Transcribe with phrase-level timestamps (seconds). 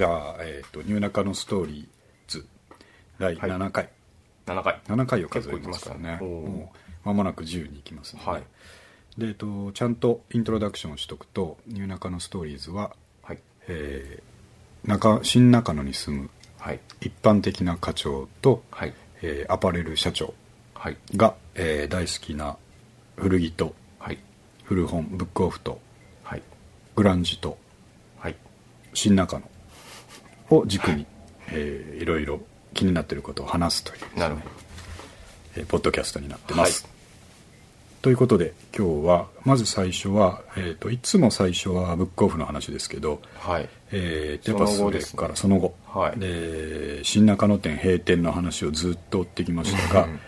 [0.00, 1.86] じゃあ、えっ、と、ニューナカのストーリー
[2.26, 2.46] ズ、
[3.18, 3.90] 第7回。
[4.46, 4.80] 7回。
[4.86, 6.16] 7回を数えますからね。
[6.22, 6.72] も
[7.04, 8.30] う間もなく10に行きますので。
[8.30, 8.42] はい。
[9.18, 13.40] で、えっ、と、ちゃんとイントロダクションをしとくと、ニューナカのストーリーズは、はい。
[13.68, 16.80] えー中、新中野に住むはい。
[17.02, 18.94] 一般的な課長と、はい。
[19.20, 20.32] えーアパレル社長
[20.72, 20.96] はい。
[21.14, 22.56] が、えー大好きな
[23.16, 24.18] 古着とはい。
[24.64, 25.78] 古本、ブックオフと
[26.22, 26.42] はい。
[26.96, 27.58] グランジと
[28.18, 28.36] はい。
[28.94, 29.50] 新中野
[30.50, 31.06] を軸に、
[31.48, 32.40] えーいろいろ
[32.72, 34.40] 気になっていることを話すというね、なるほ
[35.56, 36.88] えーポッドキャストになってます、
[38.02, 43.68] ということで今日はまず最初は、えー、といつも最初はブックオフの話ですけど、どはい。
[43.92, 46.18] えー、やっぱそれからその後、はい。
[46.18, 50.20] で新中野店閉店の話をずっと追ってきましたが、うん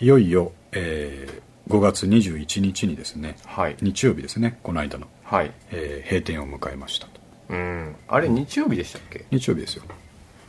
[0.00, 3.76] いよいよ、えー5月21日にですね、はい。
[3.80, 5.52] 日曜日ですねこの間の、はい。
[5.70, 7.19] えー閉店を迎えましたと
[7.50, 7.96] うん。
[8.08, 9.26] あれ日曜日でしたっけ？
[9.30, 9.82] 日曜日ですよ。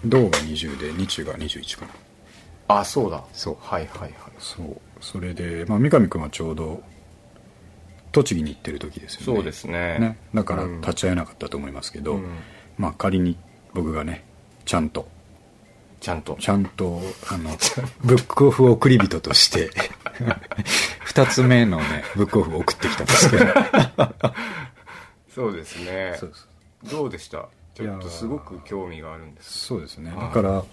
[0.06, 1.92] 銅が20で日が21かな。
[2.80, 3.24] あそうだ。
[3.34, 3.58] そう。
[3.60, 4.12] はいはいはい。
[4.40, 4.78] そう。
[5.02, 6.82] それで、まあ、三上君はちょうど
[8.12, 9.26] 栃木に行ってる時ですよね。
[9.26, 10.00] そうですね。
[10.00, 10.18] ね。
[10.34, 10.82] だからうん。
[10.82, 12.38] 立ち会えなかったと思いますけど、うん。
[12.78, 13.38] まあ仮に
[13.74, 14.24] 僕がね
[14.66, 15.08] ちゃんと。
[16.00, 16.38] ちゃんと。
[16.40, 17.52] ちゃんとあの
[18.04, 19.72] ブックオフ送り人として。
[21.04, 23.46] 二つ目のねブックオフを送ってきたんですけど。
[25.34, 26.16] そうですね。
[26.20, 26.48] そうそう
[26.90, 27.48] どうでした？
[27.76, 29.66] ちょっとすごく興味があるんです。
[29.68, 30.12] そうですね。
[30.12, 30.20] はい。
[30.22, 30.64] だから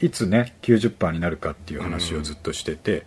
[0.00, 3.06] いつね90%になるかっていう話をずっとしてて、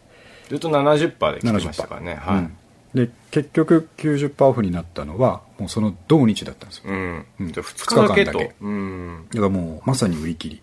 [0.50, 2.16] ずっと70%で来てま70%したからね。
[2.16, 2.38] はい。
[2.38, 2.58] うん。
[2.96, 7.52] で結局90%オフになったのはもうその同日だったんですよ、うん、うん。
[7.52, 8.56] じゃあ2日間だけ。
[8.62, 9.28] うん。
[9.30, 10.62] だからもうまさに売り切り。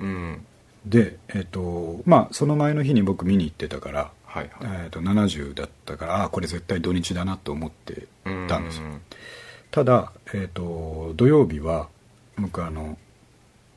[0.00, 0.46] うん。
[0.86, 4.50] でえっ、とまあその前の日に僕見に行ってたから、はいはい。
[4.62, 8.06] えー、と70だったからああこれ絶対土日だなと思って
[8.48, 8.84] たんですよ、
[9.72, 11.88] ただ、えー、と土曜日は
[12.38, 12.96] 僕あの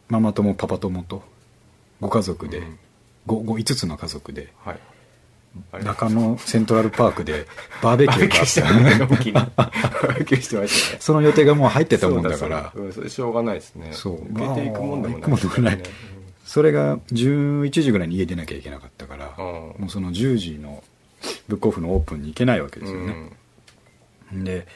[0.09, 1.23] ママ友パパ友と
[1.99, 2.79] ご家族で、うん。
[3.25, 4.79] ごご5つの家族ではい。
[5.85, 7.47] 中野セントラルパークで
[7.81, 8.99] バーベキューがあった。
[8.99, 9.49] ね大きな。
[9.55, 10.99] バーベキューしてましたね。
[10.99, 12.73] その予定がもう入ってたもんだから。
[12.93, 13.93] それしょうがないですね。
[13.93, 14.17] そう。
[14.33, 15.29] 出ていくもんでもない。
[15.29, 15.79] まあ行くもんでもない。
[16.43, 19.43] それが11時ぐらいに家出なきゃいけなかったから、うん。
[19.43, 20.83] もうその10時の
[21.47, 23.31] ブックオフのオープンに行けないわけですよね、
[24.31, 24.67] で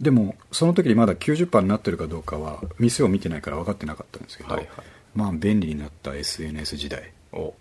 [0.00, 4.68] でもその時にまだ90%になってるかどうかは店を見てないから分かってなかったんですけど、はいはい。
[5.14, 7.54] まあ便利になった SNS 時代お。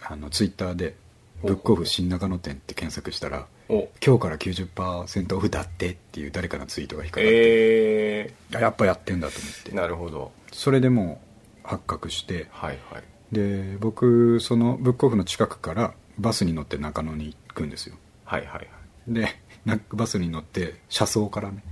[0.00, 0.94] あのツイッターで
[1.42, 9.70] 「ブックオフ新中野店」って検索したらお「今日から90%オフだって」っていう誰かのツイートが引っかかって、えあやっぱやってんだと思って。
[9.72, 10.32] ー、なるほど。
[10.52, 11.20] それでも
[11.64, 13.02] う発覚してはいはい。
[13.32, 17.96] で僕そのブックオフの近くからバスに乗って中野に行くんですよ。
[18.24, 18.66] はいはいはい。
[19.08, 19.28] で
[19.68, 21.62] なバスに乗って車窓からね。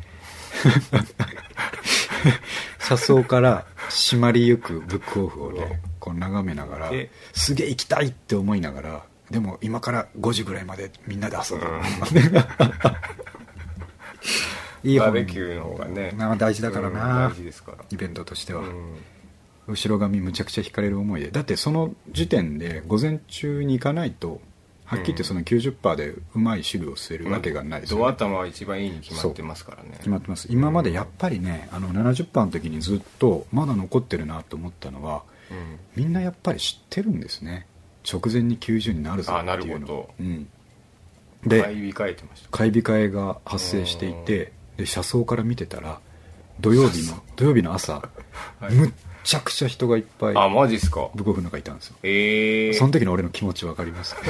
[2.78, 11.66] 車窓から閉まりゆくブックオフをねこう眺めながらえすげえ行きたいって思いながらでも今から5時ぐらいまでみんなで遊ぶ、
[14.88, 16.12] いいバー本ベキューの方がね。
[16.16, 17.26] まあ大事だからな。
[17.26, 17.78] うん大事ですから。
[17.90, 18.94] イベントとしては、うん。
[19.66, 21.32] 後ろ髪むちゃくちゃ引かれる思いで。
[21.32, 24.40] だってその時点で午前中に行かないと
[24.86, 28.02] はっきり言ってその90%でうまい汁を吸えるわけがないですよね。
[28.02, 29.97] ドア頭は一番いいに決まってますからね。
[29.98, 35.78] 決まってます今までやっぱりねあの70%の時にずっとまだ残ってるなと思ったのはうん。
[35.96, 37.66] みんなやっぱり知ってるんですね。
[38.08, 40.10] 直前に90になるぞあっていうのなるほど。
[40.20, 40.48] うん、
[41.44, 45.98] で買い控えてました買い控えが発生していてで車窓から見てたら
[46.60, 47.94] 土曜日の土曜日の朝、
[48.60, 48.75] はい。
[48.75, 48.92] むっ
[49.26, 51.10] ちゃくちゃ人がいっぱいあマジっすか？
[51.14, 51.97] ブックオフの中いたんですよ。
[52.04, 52.70] ええ。
[52.70, 54.14] ー、その時の俺の気持ち分かります。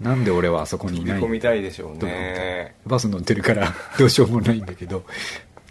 [0.00, 2.74] なんで俺はあそこにいない飛び込みたいでしょうね。
[2.86, 5.04] バス乗ってるからどうしようもないんだけど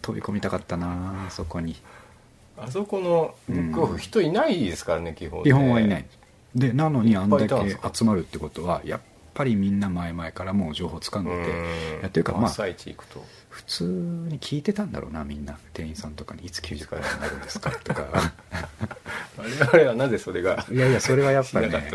[0.02, 1.76] 飛び込みたかったなあそこに。
[2.58, 5.44] あそこのブックオフ人いないですからね基本ね。
[5.44, 6.06] 基本はいない。
[6.56, 7.48] でなのにあんだけ
[7.94, 9.02] 集まるってことはやっ
[9.36, 11.36] ぱりみんな前々からもう情報つかんでて
[12.02, 15.60] やっていうかまあ朝一行くと普通に聞いてたんだろうなみんな。
[15.74, 18.34] 店員さんとかにいつ90からになるんですかとか。
[19.38, 21.92] 我々はなぜそれがいやいやそれはやっぱりね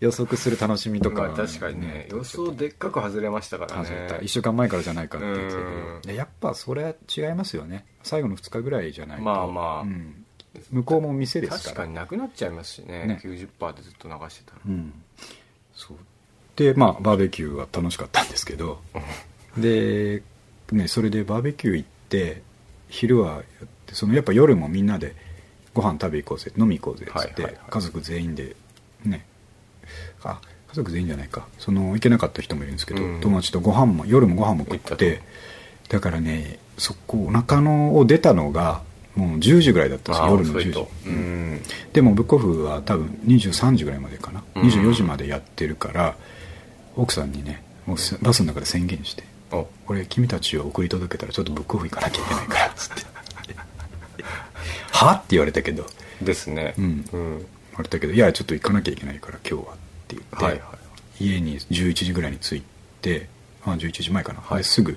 [0.00, 3.84] 予測する楽しみとか、まあ確かにね予想でっかく外れましたからね。
[3.84, 4.14] 外れた。
[4.16, 7.84] 1週間前からじゃないかって言ってたやっぱそれは違いますよね。
[8.04, 9.24] 最後の2日ぐらいじゃないと。
[9.24, 9.80] まあまあ。
[9.82, 10.24] うん。
[10.70, 11.62] 向こうも店ですから。
[11.62, 13.20] 確かになくなっちゃいますしねね。
[13.22, 14.60] 90%でずっと流してたら。
[14.66, 14.92] うん。
[15.74, 15.96] そう。
[16.56, 18.80] でまあバーベキューは楽しかったんですけど
[19.56, 20.22] で、
[20.72, 22.42] ね、それでバーベキュー行って
[22.88, 23.42] 昼はやっ
[23.86, 25.14] てそのやっぱ夜もみんなで
[25.72, 27.60] ご飯食べ行こうぜ飲み行こうぜっつって、はいはい。
[27.60, 28.56] はい家族全員で
[29.04, 29.26] ね。
[30.22, 31.46] あ家族全員じゃないか。
[31.58, 33.20] その行けなかった人もいるんですけど、うん。
[33.20, 35.20] 友達とご飯も夜もご飯も食って
[35.88, 38.82] だからねそこ中野を出たのが
[39.14, 41.08] もう10時ぐらいだったんですよ夜の10時。
[41.08, 41.60] うん。
[41.92, 46.16] でもブックオフは多分23時ぐらいまでかな、うん24時までやってるから
[46.96, 49.24] 奥さんにねもうすバスの中で宣言して
[49.54, 53.02] お「俺君たちを送り届けたらちょっとブックオフ行かなきゃいけないから」っ つって
[54.92, 55.86] 「は?」って言われたけど。
[56.22, 56.74] ですね。
[56.78, 56.84] うん。
[56.84, 57.38] うん。
[57.38, 57.46] 言
[57.76, 59.76] われたけど「いやちょっと行かなきゃいけないから今日は」っ
[60.08, 60.58] て言って、はいは
[61.20, 61.24] い。
[61.24, 62.62] 家に11時ぐらいに着い
[63.02, 63.28] て、
[63.64, 64.58] まあ、11時前かな、はい。
[64.58, 64.96] ですぐ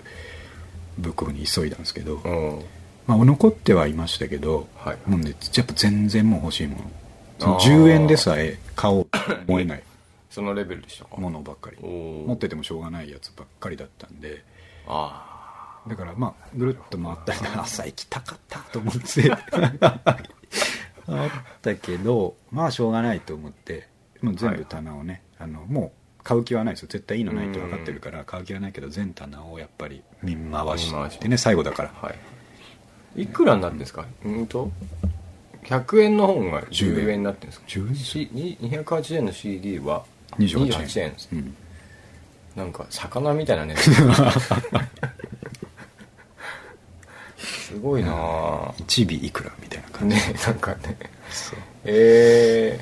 [0.98, 2.65] ブックオフに急いだんですけど、うん。
[3.06, 4.98] まあ、残ってはいましたけど、はい。
[5.06, 6.92] もうねやっぱ全然もう欲しいもの
[7.39, 9.83] そのあー10円でさえ買おうと思えない。
[10.30, 11.18] そのレベルでしたか。
[11.18, 11.77] ものばっかり。
[11.81, 14.44] 持っててもしょうがないやつばっかりだったんで
[14.88, 19.31] あだからまあぐるっと回ったり 朝行きたかったと思って。
[21.10, 21.30] あっ
[21.62, 23.88] たけどまあしょうがないと思って
[24.22, 26.89] もう全部棚をね、あのもう買う気はないですよ。
[26.92, 31.28] 絶対いいのないって分かってるから買う気はないけど全棚をやっぱり見回しして。
[31.30, 31.94] ね最後だから。
[32.01, 32.12] あは
[33.16, 33.22] い。
[33.24, 34.06] いくらになってんですか？
[34.25, 34.69] うんと
[35.63, 37.95] 100円の本が10円になってるんですか？10円。
[37.95, 40.04] C- に280円の CD は
[40.40, 41.30] 28円28円です。
[41.31, 41.56] うん
[42.57, 43.83] なんか魚みたいな値段
[47.45, 48.74] すごいなぁ。
[48.86, 50.98] 1尾いくらみたいな感じ、ねなんかね。
[51.86, 52.80] え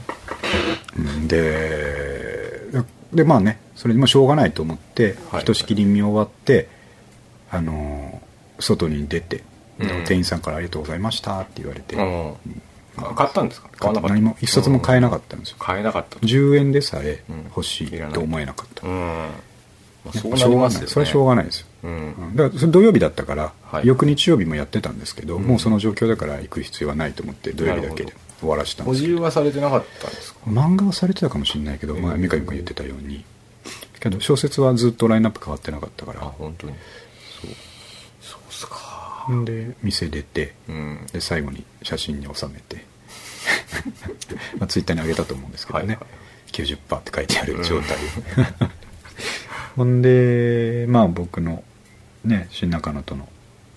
[0.98, 1.02] う。
[1.02, 2.70] んで
[3.14, 5.40] でまあねそれでもしょうがないと思って、はい。
[5.42, 6.70] ひとしきり見終わって
[7.52, 9.44] あのー外に出て、
[9.80, 9.88] うん。
[10.06, 12.62] 店員さんから「ありがとうございました」って言われて、えうん。
[12.98, 13.68] あ買ったんですか？
[13.78, 14.14] 買わなかった。
[14.16, 16.18] 何も一冊も買えなかったんですよ、買えなかった。
[16.20, 19.28] 10円でさえうん欲しいと思えなかった、うん、
[20.06, 20.88] まあ、そうなりますよね。
[20.88, 21.92] それはしょうがないですよ、うん。
[21.92, 21.96] う
[22.32, 22.36] ん。
[22.36, 23.88] だからそれ土曜日だったから、はい。
[23.88, 25.44] 翌日曜日もやってたんですけど、うん。
[25.44, 29.16] もうその状況だから行く必要はないと思って土曜日だけで終わらせたん補ですけど。
[29.18, 30.40] 充はされてなかったんですか？
[30.48, 32.22] 漫画はされてたかもしれないけど、まあ、うん。
[32.22, 33.26] 三上君言ってたように。
[34.00, 36.74] けど小説はずっとラインナップ変わってなかったかあら本当に。
[37.42, 37.52] そう。
[38.22, 39.28] そうっすか。
[39.44, 41.08] で店出てうん。
[41.12, 42.86] で最後に写真に収めて。
[44.60, 46.06] まあツイッターに上げたと思うんですけどね、はいはい。
[46.52, 47.98] 90%って書いてある状態、
[49.76, 51.64] ほんでまあ僕の
[52.24, 53.28] ね新中野との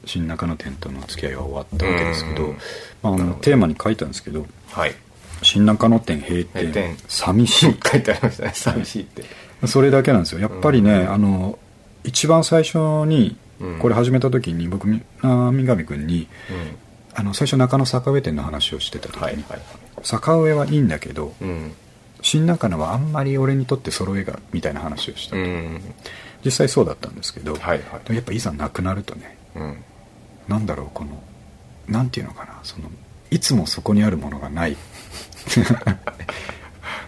[0.04, 2.56] 新中野店との付き合いは終わったわけですけど、うん
[3.02, 4.94] まあ、あのテーマに書いたんですけどはい。
[5.42, 6.96] 新中野店閉店。
[7.06, 7.76] 寂しい。
[7.84, 8.50] 書いてありましたね。
[8.54, 9.24] 寂しいって。
[9.66, 10.40] それだけなんですよ。
[10.40, 11.58] やっぱりね、あの
[12.04, 13.78] 一番最初にうん。
[13.80, 16.54] これ始めた時に僕みあ三上君にう
[17.14, 19.60] あの最初中野坂上店の話をしてた時に、んはいはい。
[20.04, 21.72] 坂上はいいんだけどうん
[22.22, 25.80] 新中野はあんまり俺にとって揃えがみたいな話をした、うん。
[26.44, 28.14] 実際そうだったんですけど、はいはい。
[28.14, 29.84] やっぱいざなくなるとねうん
[30.48, 31.22] なんだろうこの
[31.86, 32.90] なんていうのかなその
[33.30, 34.76] いつもそこにあるものがない。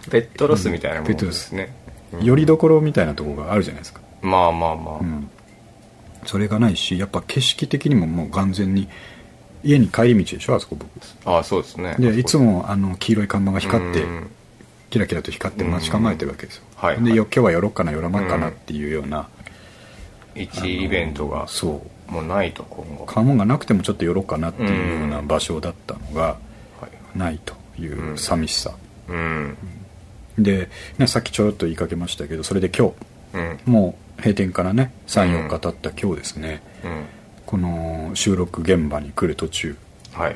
[0.09, 1.73] ペットロスみたいなものですね。
[1.75, 4.97] うんよりどころみたいなところがあるじゃないですか、まあまあまあ。
[4.99, 5.29] うん、
[6.25, 8.89] それがないしやっぱ景色的にももう完全に
[9.63, 10.89] 家に帰り道でしょあそこ僕。
[11.23, 11.95] ああそうですね。
[11.97, 14.31] でいつもあの黄色い看板が光ってうん
[14.91, 16.63] キラキラと光って待ち構えてるわけですよ、
[17.01, 19.27] でよ今日は寄ろっかな寄らないかなっていうような、
[20.35, 22.11] 一イベントがそう。
[22.11, 23.05] もうないと今後。
[23.05, 26.37] 買うもんがなくてもちょっと寄ろうかなっていうような場所だったのが
[26.81, 28.73] はいないという寂しさ、
[29.07, 29.57] うん。
[30.37, 32.91] で、ね、さっきちょろっと言いかけましたけどそれで今
[33.33, 33.57] うん。
[33.63, 37.05] 日もう閉店からね34うん日経った今日ですね、うん。
[37.45, 39.77] この収録現場に来る途中
[40.11, 40.35] はい。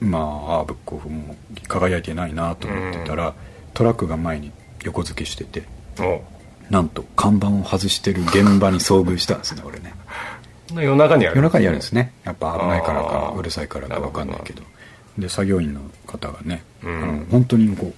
[0.00, 1.36] まあああブックオフも
[1.68, 3.34] 輝いてないなと思ってたら、
[3.74, 4.52] トラックが前に
[4.84, 5.64] 横付けしてて
[5.98, 6.22] お。
[6.70, 9.92] なんと看板を外してる現場に遭遇したんですね俺ね。
[10.72, 12.12] 夜中にある夜中にやるんですね。
[12.24, 14.62] やっぱ危ないからかうるさいからか分かんないけど。
[14.62, 14.68] な
[15.18, 17.02] で作業員の方がね、うん。
[17.02, 17.92] あの本当にこ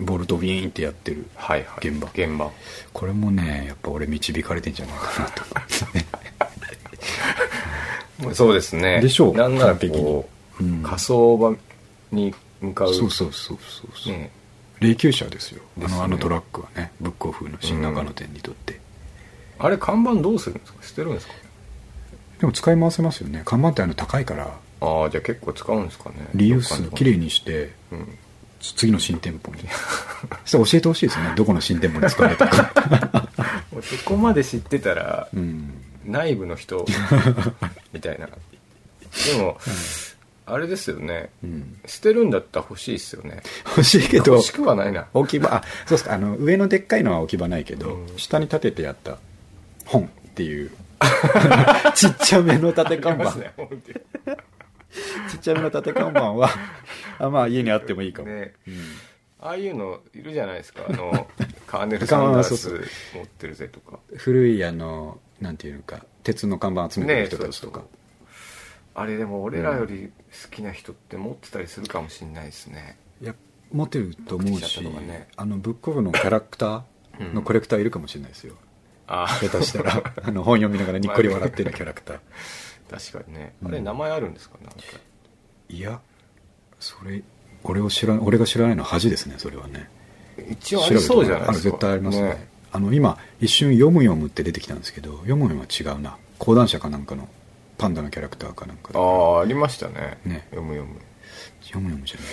[0.00, 1.88] うボルトビーンってやってるはいはい。
[1.88, 2.08] 現場。
[2.14, 2.50] 現場。
[2.92, 5.22] これもねやっぱ俺導かれてんじゃないか
[8.18, 9.00] なと そうですね。
[9.00, 10.28] でしょうなんならこ
[10.60, 10.82] う、うん。
[10.82, 11.54] 火葬場
[12.12, 12.94] に向かう。
[12.94, 14.30] そうそうそうそうそう、ね
[14.80, 15.62] 霊柩車ですよ。
[15.78, 15.98] あですね。
[15.98, 18.80] のあのトラックはねブックオフの新中野店にとって、
[19.58, 20.82] あれ看板どうするんですか？
[20.82, 21.32] 捨てるんですか？
[22.40, 23.42] でも使い回せますよね。
[23.44, 24.50] 看板ってあの高いから。
[24.82, 26.16] ああじゃあ結構使うんですかね。
[26.34, 28.18] リユースきれいににしてうん。
[28.62, 29.62] 次の新店舗に。
[30.44, 31.32] それ教えてほしいですね。
[31.36, 33.28] どこの新店舗に使われたか。
[33.82, 35.72] そこまで知ってたらうん。
[36.06, 36.84] 内部の人
[37.92, 38.26] みたいな。
[38.26, 38.32] で
[39.38, 39.58] も、
[40.52, 41.30] あれですよね。
[41.42, 41.78] うん。
[41.86, 43.42] 捨てるんだったら欲しいですよね。
[43.66, 44.34] 欲しいけど。
[44.34, 45.06] 欲しくはないな。
[45.14, 46.14] 置き場あそうですか。
[46.14, 48.18] あの上のでっかいのは置き場ないけど、うん。
[48.18, 49.18] 下に立ててやった
[49.86, 50.70] 本っていう。
[51.94, 53.52] ちっちゃめの縦看板、ね
[55.30, 56.50] ちっちゃめの縦看板は
[57.18, 58.54] あまあ家にあってもいいかも、ね。
[58.66, 58.74] うん。
[59.40, 60.84] ああいうのいるじゃないですか。
[60.88, 61.28] あの
[61.66, 63.98] カーネル・サンダースそうそう持ってるぜとか。
[64.16, 67.86] 古いあのなんていうのか鉄の看板集めてる人たちとか、ね
[68.94, 70.19] あれでも俺らより好
[70.50, 73.34] きな人って持ってたりするかもしれないですね、いや
[73.72, 75.28] 持ってると思う口し、ね。
[75.36, 78.54] あのブックオフのキャラクターのコレクターいるかもしれないですよ、
[79.06, 80.14] ああ下手したら。
[80.22, 82.18] あの本読みながらにっこり笑ってるキャラクター。
[82.90, 83.68] 確かにね、うん。
[83.68, 84.58] あれ名前あるんですか？
[84.62, 84.78] なんか。
[85.68, 86.00] いや
[86.78, 87.22] それ
[87.62, 89.88] 俺を知ら俺が知らないのは恥ですねそれはね。
[90.50, 91.58] 一応ありそうじゃないですか。
[91.70, 92.48] 絶対ありますね。
[92.72, 96.16] あの今一瞬「読む読む」って出てきたんですけど「読む読む」は違うな。
[96.38, 97.28] 講談社かなんかの
[97.80, 100.18] パンダのキャラクターかなんかでああありましたね。
[100.26, 100.46] ね。
[100.50, 101.00] 読む読む。
[101.62, 102.26] 読む読むじゃない。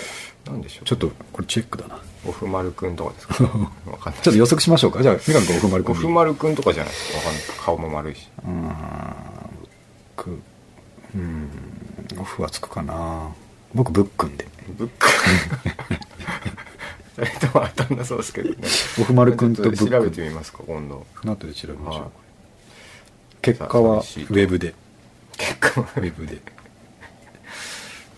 [0.53, 0.85] なんでしょう。
[0.85, 2.01] ちょっとこれチェックだな。
[2.27, 3.43] オフマルくんとかですか？
[3.45, 5.01] わかんないちょっと予測しましょうか。
[5.01, 7.17] じゃあ三上君オフマルオ君フマルくんとかじゃないですか。
[7.19, 8.27] わかんない顔も丸いし。
[8.43, 8.75] うーん
[10.17, 10.41] 僕
[11.15, 11.49] うん
[12.19, 13.29] オフはつくかな。
[13.73, 14.47] 僕ブックンで。
[14.77, 15.07] ブック
[17.15, 18.55] それとは当たんなそうですけどね。
[18.99, 19.89] オフマルくんとブックン。
[19.89, 21.05] 調べてみますか今度。
[21.23, 22.11] 後で調べましょう、はい。
[23.41, 24.73] 結果はウェブで
[25.59, 26.39] 結構ウェブで。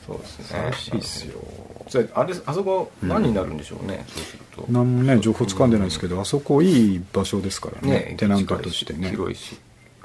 [0.06, 0.46] そうですね。
[0.50, 1.34] 寂しいっすよ。
[1.88, 4.66] それあれあそこ何になるんでしょうね、そうすると。
[4.70, 7.92] 何もね情報つかんでないですけど、あそこいい場所ですからね。
[7.92, 9.10] ねテナントとしてね。
[9.10, 9.58] 広いし。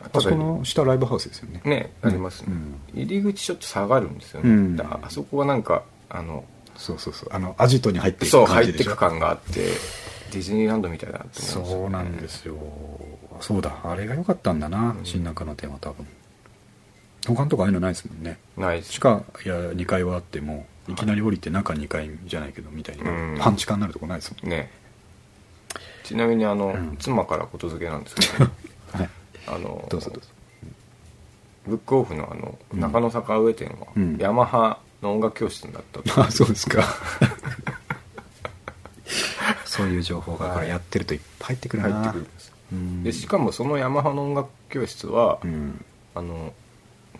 [0.02, 1.62] あそこの下ライブハウスですよね。
[1.64, 2.48] ねありますね、
[2.94, 3.02] うん。
[3.02, 4.76] 入り口ちょっと下がるんですよね、うん。
[4.76, 6.44] だあそこはなんかあの
[6.76, 7.28] そうそうそう。
[7.32, 8.90] あのアジトに入っていそうく感じでしょ。
[8.90, 9.52] 入ってく感があって
[10.32, 11.68] ディズニーランドみたいだ思いますよね。
[11.68, 12.56] そうなんですよ。
[13.40, 13.74] そうだ。
[13.82, 15.04] あれが良かったんだな、うん。
[15.04, 16.06] 新中野店は多分
[17.24, 18.38] とこああいうのないですもんね。
[18.56, 18.92] ないです。
[18.92, 23.36] 地下いや2階はあってもいきなり降りて中2階じゃないけどみたいに、うん。
[23.38, 24.70] 半地下になるとこないですもんね。
[26.02, 26.96] ちなみにあの、うん。
[26.98, 28.50] 妻からことづけなんですけど、
[28.92, 29.10] はい。
[29.46, 30.28] あのどうぞどうぞ。
[31.66, 32.80] ブックオフのあのうん。
[32.80, 34.16] 中野坂上店は、うん。
[34.18, 36.20] ヤマハの音楽教室になったと。
[36.20, 36.84] あそうですか。
[39.64, 41.88] そういう情報がこれやってるといっぱい入ってくるな。
[41.90, 42.52] 入ってくるんです。
[42.72, 43.02] うん。
[43.02, 45.84] でしかもそのヤマハの音楽教室は、うん。
[46.14, 46.52] あの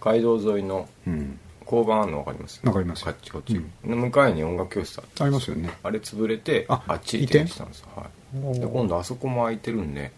[0.05, 1.41] 街道沿いのうん。
[1.67, 2.61] 交番あるの分かります？
[2.63, 3.07] わかりますよ。
[3.07, 3.91] こっちこっち、うん。
[3.91, 5.71] の向かいに音楽教室あってありますよね。
[5.83, 8.07] あれ潰れてああっちに移移転転したんですよ、は
[8.55, 10.13] い、で今度あそこも空いてるんで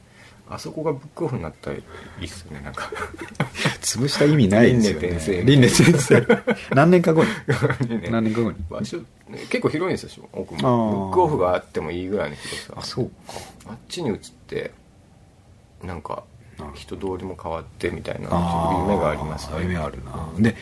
[0.51, 1.83] あそこがブックオフになったらい
[2.21, 2.91] いっすよねなんか。
[3.81, 5.09] 潰した意味ないですよね。
[5.09, 5.45] 輪廻転生。
[5.45, 6.75] 輪廻転生。
[6.75, 7.31] 何年か後に。
[8.01, 8.09] ね。
[8.11, 8.57] 何年か後に。
[8.69, 9.05] 場所ね
[9.49, 10.61] 結構広いんですよ奥も。
[10.61, 10.67] ブ
[11.11, 12.75] ックオフがあってもいいぐらいの広さ。
[12.77, 13.11] あそう
[13.69, 14.73] あっちに移って
[15.85, 16.25] なんか
[16.75, 18.29] 人通りも変わってみたいな
[18.89, 19.59] 夢がありますね。
[19.63, 20.29] 夢あるな。
[20.39, 20.55] で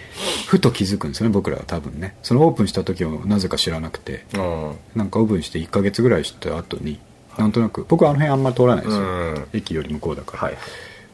[0.47, 2.17] ふと気づくんですよね僕らは多分ね。
[2.23, 4.25] そのオープンした時をなぜか知らなくて。
[4.35, 4.77] うん。
[4.95, 7.01] なんかオープンして1ヶ月ぐらいした後に
[7.39, 9.47] なんとなく僕はあの辺あんまり通らないですよ、うん。
[9.53, 10.55] 駅より向こうだから、はい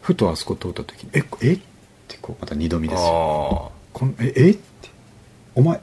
[0.03, 1.53] ふとあそこ通った時に「ええ？
[1.53, 1.59] っ
[2.09, 3.71] てこうまた二度見ですよ。
[3.71, 4.51] あこんええ？
[4.51, 4.61] って。
[5.55, 5.77] お前？
[5.77, 5.81] っ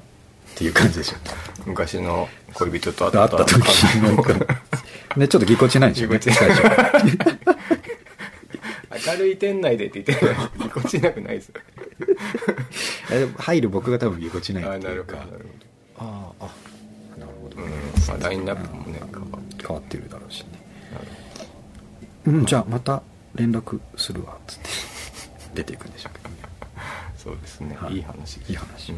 [0.56, 3.46] ていう感じでしょあ昔の恋人と会った。
[3.46, 3.62] 時
[5.18, 6.63] ね ちょっとぎこちないんですよねぎこち最初
[9.06, 10.36] 明るい店内でって言ってる。
[10.36, 11.51] のにぎこちなくないです
[13.38, 15.46] 入る僕が多分ぎこちないあなるほどなる
[15.98, 17.72] あああなるほど、ほどうん
[18.08, 20.48] まあラインナップもね変わって変わってるだろうしね。
[22.25, 23.01] うんじゃあまた
[23.36, 24.34] 連絡するわ。
[24.34, 24.70] っつって。
[25.56, 26.30] 出ていくんでしょうけど。
[26.30, 26.36] ね
[27.18, 27.96] そうですね、はい。
[27.96, 28.92] い、い話いい話。
[28.92, 28.98] うん。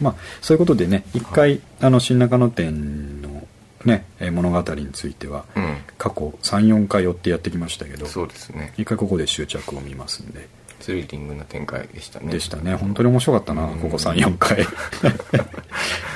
[0.00, 3.46] まあそういうことでね一回、あの新中野店の
[3.84, 5.76] ねえー物語については、うん。
[5.98, 8.72] 過去34回寄ってやってきましたけどそうですね。
[8.76, 10.48] 一回ここで終着を見ますんで。
[10.80, 12.32] スリリングな展開でしたね。
[12.32, 12.74] でしたね。
[12.74, 13.78] 本当に面白かったな、うん。
[13.78, 14.58] ここ34回。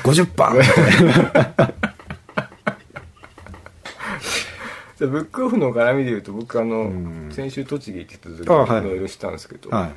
[0.04, 1.74] 50%みたいな
[4.98, 7.28] じゃあブックオフの絡みで言うと僕あの、うん。
[7.32, 8.46] 先週栃木行ってた時にい。
[8.82, 9.90] メールしたんですけど、はい。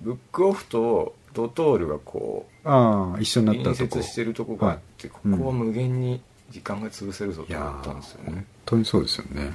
[0.00, 3.88] ブックオフとドトールがこああ一緒にうなったとこ。
[3.90, 9.50] 隣接してるとこがあって、うんここは無限に時間が潰せるぞと思ったんですよー本ね当にそうですよね、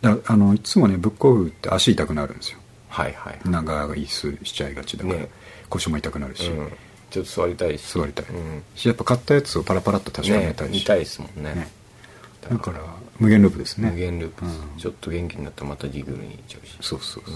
[0.00, 2.58] だあのいつもねブックオフって足痛くなるんですよ。
[2.88, 5.28] はいはい長い椅子しちゃいがちだから、ね。
[5.68, 6.72] 腰も痛くなるし、うん、
[7.10, 7.92] ちょっと座りたいし。
[7.92, 8.26] 座りたい。
[8.26, 8.62] うん。
[8.74, 11.54] しやっぱ買ったやつをパラパラっと確かめねたいし、見たいですもんね。
[11.54, 11.68] ね。
[12.48, 12.80] だから
[13.18, 13.90] 無限ループですね。
[13.90, 14.78] 無限ループうん。
[14.78, 16.76] ちょっと元気になったらまたジグルに行っちゃうし。
[16.80, 17.34] そうそうそう、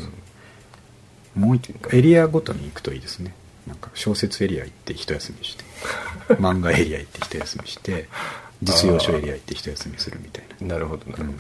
[1.36, 1.42] うん。
[1.42, 3.34] もう一個エリアごとに行くといいですね。
[3.66, 5.64] なんか小説エリア行って一休みして。
[6.34, 8.08] 漫画エリア行って一休みして
[8.62, 10.74] 実用書エリア行って一休みするみたいな。
[10.74, 11.38] なるほどなるほど、うん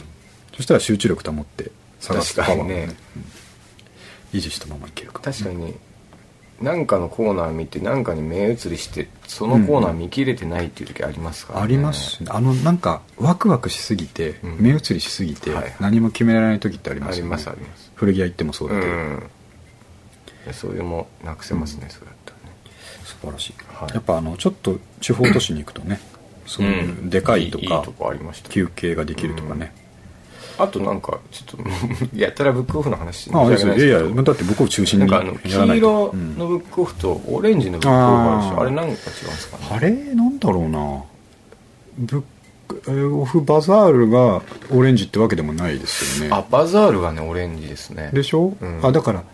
[0.54, 2.98] そしたら集中力保って探すパワーもね確かにね。
[3.16, 3.42] うん
[4.32, 5.18] 維持したままいけるか。
[5.18, 5.74] も確かに
[6.60, 14.56] 何かのコーナー見て何かに目移りしてそのコーナー見切れてないっていう時ありますからね、ありますあのなんかワクワクしすぎて、うん。
[14.60, 15.74] 目移りしすぎて、はいはい。
[15.80, 17.34] 何も決められない時ってありますよね。
[17.34, 17.92] ありますあります。
[17.94, 19.22] 古着屋行ってもそうだけど、うん。
[20.52, 22.56] そういうもなくせますね、それだったらね。
[23.04, 23.94] 素晴らしい、はい。
[23.94, 26.00] やっぱあのちょっと地方都市に行くとね
[26.46, 29.72] そういうでかいとか、いいとこありました休憩ができるとかね、
[30.58, 33.30] あとなんかちょっと やたらブックオフの話。
[33.32, 38.60] ああいやいやだって僕を中心になんか黄色のブックオフとオレンジのブックオフあるでしょ。
[38.60, 38.96] あれ何か違うんで
[39.32, 39.66] すかね。
[39.70, 41.02] あれなんだろうな。
[41.98, 42.26] ブック
[42.88, 46.34] えーオフバザールがオレンジってわけでもないですよね。
[46.34, 48.10] あバザールがねオレンジですね。
[48.12, 48.80] でしょ、うん。
[48.82, 49.24] あだから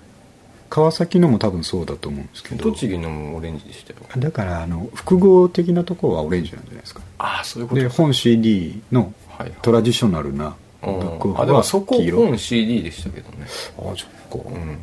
[0.70, 2.64] 川崎のも多分そうだと思うんですけど。
[2.70, 3.98] 栃木のもオレンジでしたよ。
[4.18, 7.00] だからあの複合的なところはオレンジなんじゃないですか。
[7.18, 9.52] ああそういうことで本 CD のはいはい。
[9.62, 10.98] トラディショナルなブうん。
[11.00, 13.46] ックオフあでもそこ本 CD でしたけどね。
[13.78, 14.78] あじゃあこう、うん。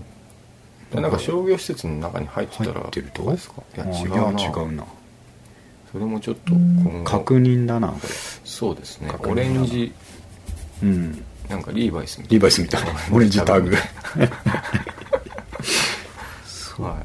[0.94, 3.32] でなんか商業施設の中に入ってたら入ってると？
[3.32, 3.62] ですか？
[3.76, 4.40] いやあ違うな。
[4.42, 4.86] いや違うな。
[5.92, 6.54] それもちょっと
[7.10, 8.00] 確認だなこ
[8.44, 9.12] そうですね。
[9.20, 9.94] オレンジ
[10.82, 11.24] れうん。
[11.50, 12.90] なんかリーバイスみたいリーバイスみたいな。
[13.16, 13.72] オレンジタグ
[16.82, 17.04] なは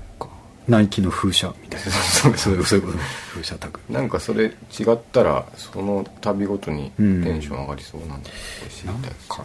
[0.69, 1.91] ナイキの風車みたいな。
[1.91, 2.65] そうそういう。
[2.65, 2.99] そういうこと
[3.33, 3.81] 風車タグ。
[3.89, 4.51] いなんかそれ違
[4.93, 7.25] ったらその度ごとにテうん。
[7.25, 8.31] ンション上がりそうなんで
[8.71, 9.45] 知りなんか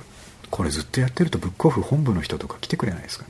[0.52, 3.26] これずっとやってるとブックオフ本部の人とか来てくれないですか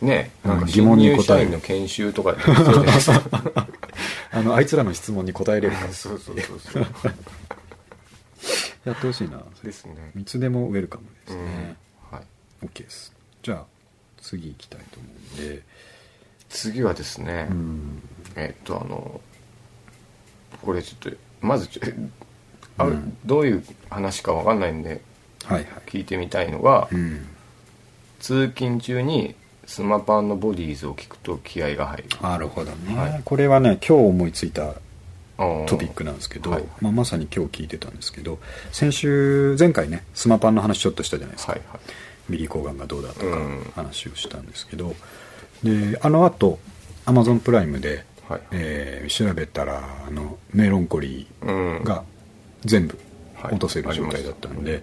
[0.00, 0.08] ね。
[0.08, 2.36] ねなんか疑疑問に答え答えの研修とか
[4.30, 5.88] あのあいつらの質問に答えれるか。
[5.92, 6.86] そうそうそうそう
[8.84, 9.42] やってほしいな。
[9.62, 10.12] ですね。
[10.18, 11.44] いつでもウェルカムですうん。
[11.46, 11.76] ね、
[12.10, 12.66] はい。
[12.66, 13.12] OK です。
[13.42, 13.64] じゃあ
[14.20, 15.62] 次行きたいと思うんで
[16.48, 18.02] 次はですねうん。
[18.36, 19.20] えっとあの
[20.62, 21.68] これちょっとまず
[22.76, 23.16] あうん。
[23.24, 25.00] どういう話かわかんないんで
[25.44, 25.66] はいはい。
[25.86, 27.26] 聞いてみたいのが、うん。
[28.20, 29.34] 通勤中に
[29.66, 32.04] スマパンのボディーズを聞くと気合が入る。
[32.20, 33.22] なるほどね、はい。
[33.24, 34.74] これはね今日思いついた
[35.36, 36.64] トトピックなんですけど、はい。
[36.80, 38.38] まあ、まさに今日聞いてたんですけど
[38.72, 41.80] 先週前回ねスマパンの話ちょっとしたじゃないですか、はいはい。
[42.28, 43.72] ビリー・コーガンがどうだとかうん。
[43.74, 44.96] 話をしたんですけど、
[45.62, 46.58] であのあと
[47.06, 48.40] Amazon Prime で、はい。
[48.52, 51.76] えー調べたらあのメロンコリうん。
[51.78, 52.04] ーが
[52.64, 52.98] 全部
[53.34, 53.52] はい。
[53.52, 54.82] 落とせる状態だったんで,、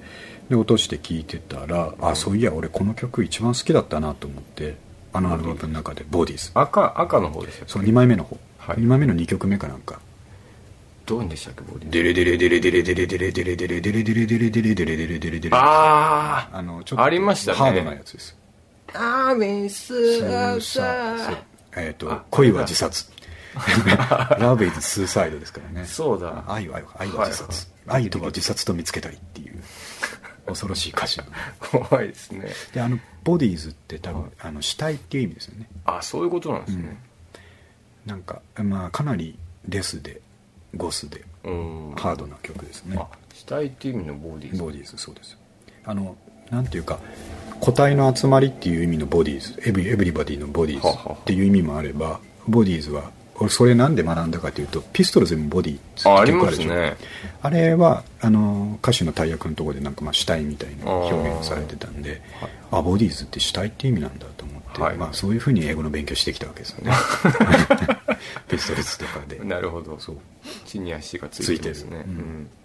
[0.49, 4.75] で落として聞いてたら、あそういや俺この曲一番好きだったなと思って
[5.13, 6.51] あのアルバムの中で「Bodies。
[6.53, 8.77] 赤赤の方でしたっけそう2枚目の方、はい。
[8.77, 9.99] 2枚目の2曲目かなんか。
[11.05, 18.35] どうでしたっけボディデレデレデレデレデレデレデレデレデレデレデレデレデレデレデレデレデレああのちょっとありましたねハードなやつです
[18.93, 21.37] あーメススーサそう
[21.77, 23.15] えっ、とあ恋は自殺。
[24.37, 25.85] ラブイズスーサイドですからね。
[25.85, 26.43] そうだ。
[26.47, 29.63] 愛は愛は自殺、愛とは自殺と見つけたりっていう
[30.45, 31.21] 恐ろしい歌詞。
[31.71, 32.47] 怖いですね。
[32.73, 34.31] であのボディーズって多分、はい。
[34.39, 35.67] あの死体っていう意味ですよね。
[35.85, 36.97] あそういうことなんですね。
[38.05, 40.21] なんかまあかなりレスで
[40.75, 41.93] ゴスでうん。
[41.95, 42.97] ハードな曲ですね。
[42.99, 44.61] あ死体っていう意味のボディーズ。
[44.61, 45.37] ボディーズそうです
[45.85, 46.15] あの
[46.51, 46.99] なんていうか
[47.59, 56.95] 個体の集まりっていう意味のボディーズエブリエブリバディのボディーズっていう意味もあればボディーズは俺それなんで学んだかというとピストルズにもボディあありますね。
[57.41, 62.51] あれはあの歌手の大役のところでなんかまあ死体みたいな表現をされてたんではい。
[62.71, 64.97] あボディーズって死体って意味なんだと思って、はい。
[64.97, 66.91] まあ、そういうふうに英語の勉強してきたわけですよね。
[68.49, 69.39] ピストルズとかで。
[69.39, 69.97] なるほど。
[69.99, 70.17] そう。
[70.65, 71.75] 地に足がつついてる。
[71.75, 72.03] すね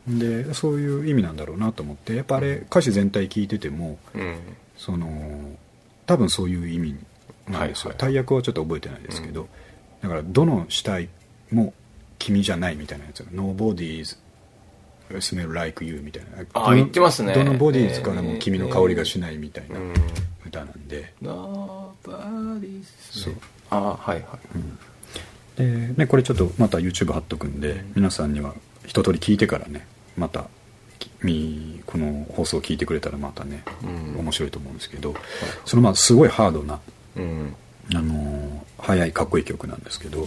[0.07, 0.19] うん。
[0.19, 4.37] でそういう意味なんだろうなと思ってやっぱあれ歌詞全体聞いててもうん、うん
[4.81, 5.07] その
[6.07, 6.97] 多分そういう意味
[7.49, 9.47] なんですよ、はいはい大役はちょっと覚えてないですけど、
[10.03, 11.09] だからどの死体
[11.51, 11.75] も
[12.19, 13.23] 君じゃないみたいなやつ。
[13.25, 14.17] Nobody's
[15.11, 16.45] smell like you みたいな。
[16.55, 17.35] あ言ってますね。
[17.35, 19.95] どのボディーズからも君の香りがしないみたいなうん
[20.47, 23.35] 歌なんで、Nobody's そう。
[23.71, 24.39] あはいは
[25.57, 25.59] い。
[25.59, 28.55] で、ね、これちょっとまた YouTube 貼っとくんで、皆さんには
[28.87, 29.87] 一通り聞いてからね
[30.17, 30.47] また
[30.99, 33.87] きみこの放送を聞いてくれたらまたね、う
[34.17, 34.21] ん。
[34.21, 35.15] 面白いと思うんですけど、
[35.65, 36.81] そのまあすごいハードな
[37.17, 37.57] うん
[37.95, 40.27] あのー速いかっこいい曲なんですけど。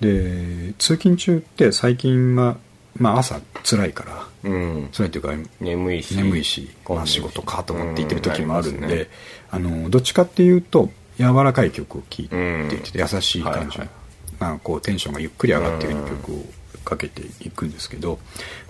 [0.00, 2.56] で通勤中って最近は、
[2.96, 4.04] まあ、朝辛いか
[4.42, 4.88] らうん。
[4.92, 9.06] 辛いっていうか眠いし眠いし、まあ、仕事かと思って行ってる時もあるんで、うんね。
[9.50, 13.88] あのどっちかっていうと柔らかい曲を聴いていて、優しい感じの、はいはい。
[14.40, 16.44] まあ、こうテンションがゆっくり上がってる曲を
[16.84, 18.18] かけていくんですけど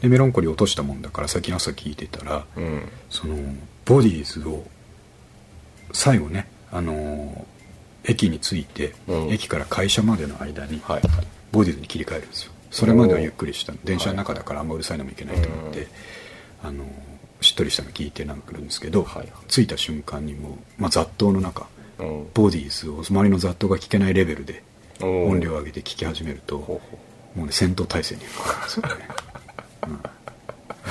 [0.03, 2.89] でメロンコリー落としたもんだから最近朝聴いてたら、うん。
[3.09, 3.37] その
[3.85, 4.65] ボディーズを
[5.93, 7.54] 最後ね、あのー
[8.05, 9.31] 駅に着いて、うん。
[9.31, 11.03] 駅から会社までの間にはい。
[11.53, 12.53] ボディーズに切り替えるんですよ。
[12.71, 13.73] それまではゆっくりした。
[13.85, 15.89] 電車の中だからあんまうるさいのもいけないと思って、うん。
[16.69, 16.87] あのー
[17.41, 21.67] しっとりしたの聞いてなんかるんですけど、はい着いた瞬間にもう、まあ、雑踏の中
[21.99, 22.27] うん。
[22.33, 24.63] ボディーズを周りの雑踏が聞けないレベルで
[25.01, 26.81] 音量を上げて聞き始めるとも
[27.37, 29.09] うね戦闘態勢に変わるんですよね、
[29.89, 30.01] うん。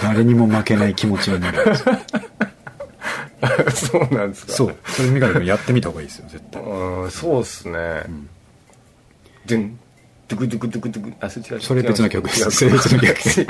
[0.03, 1.95] 誰にも負けない気持ちになるんですよ。
[1.95, 2.45] う
[3.73, 4.53] そうなんですか。
[4.53, 4.75] そう。
[4.85, 6.61] それ三上君やってみた方がいいですよ絶対。
[6.61, 7.71] うんそうっすね。
[7.71, 8.29] ん。
[9.45, 9.79] ドゥン
[10.27, 11.25] ドゥクドゥクドゥクドゥク。
[11.25, 11.61] あそれ違う。
[11.61, 12.51] それ別の曲です。
[12.51, 13.45] それ別の曲です。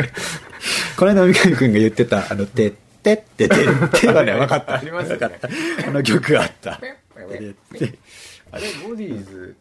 [0.97, 3.67] この間三上君が言ってたあの「てってっててっ
[4.01, 4.75] てはね分かった。
[4.75, 5.27] ありますよね。
[5.27, 5.49] 分かっ
[5.81, 5.87] た。
[5.87, 6.71] あの曲あった。
[6.79, 7.53] あれ
[8.87, 9.55] ボディーズ。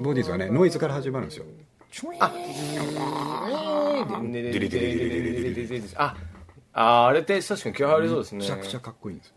[0.00, 1.46] ボディーズはねノイズから始まるんですよ。
[2.20, 2.32] あ
[5.94, 6.16] あ
[6.72, 9.34] ああれって確かに気合入りそうですねめちゃくちゃかっこいいんですよ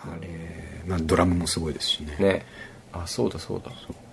[0.00, 0.28] あれ、
[0.86, 2.16] まあ、ドラムもすごいですしね。
[2.18, 2.46] ね。
[2.92, 3.70] あそうだそうだ。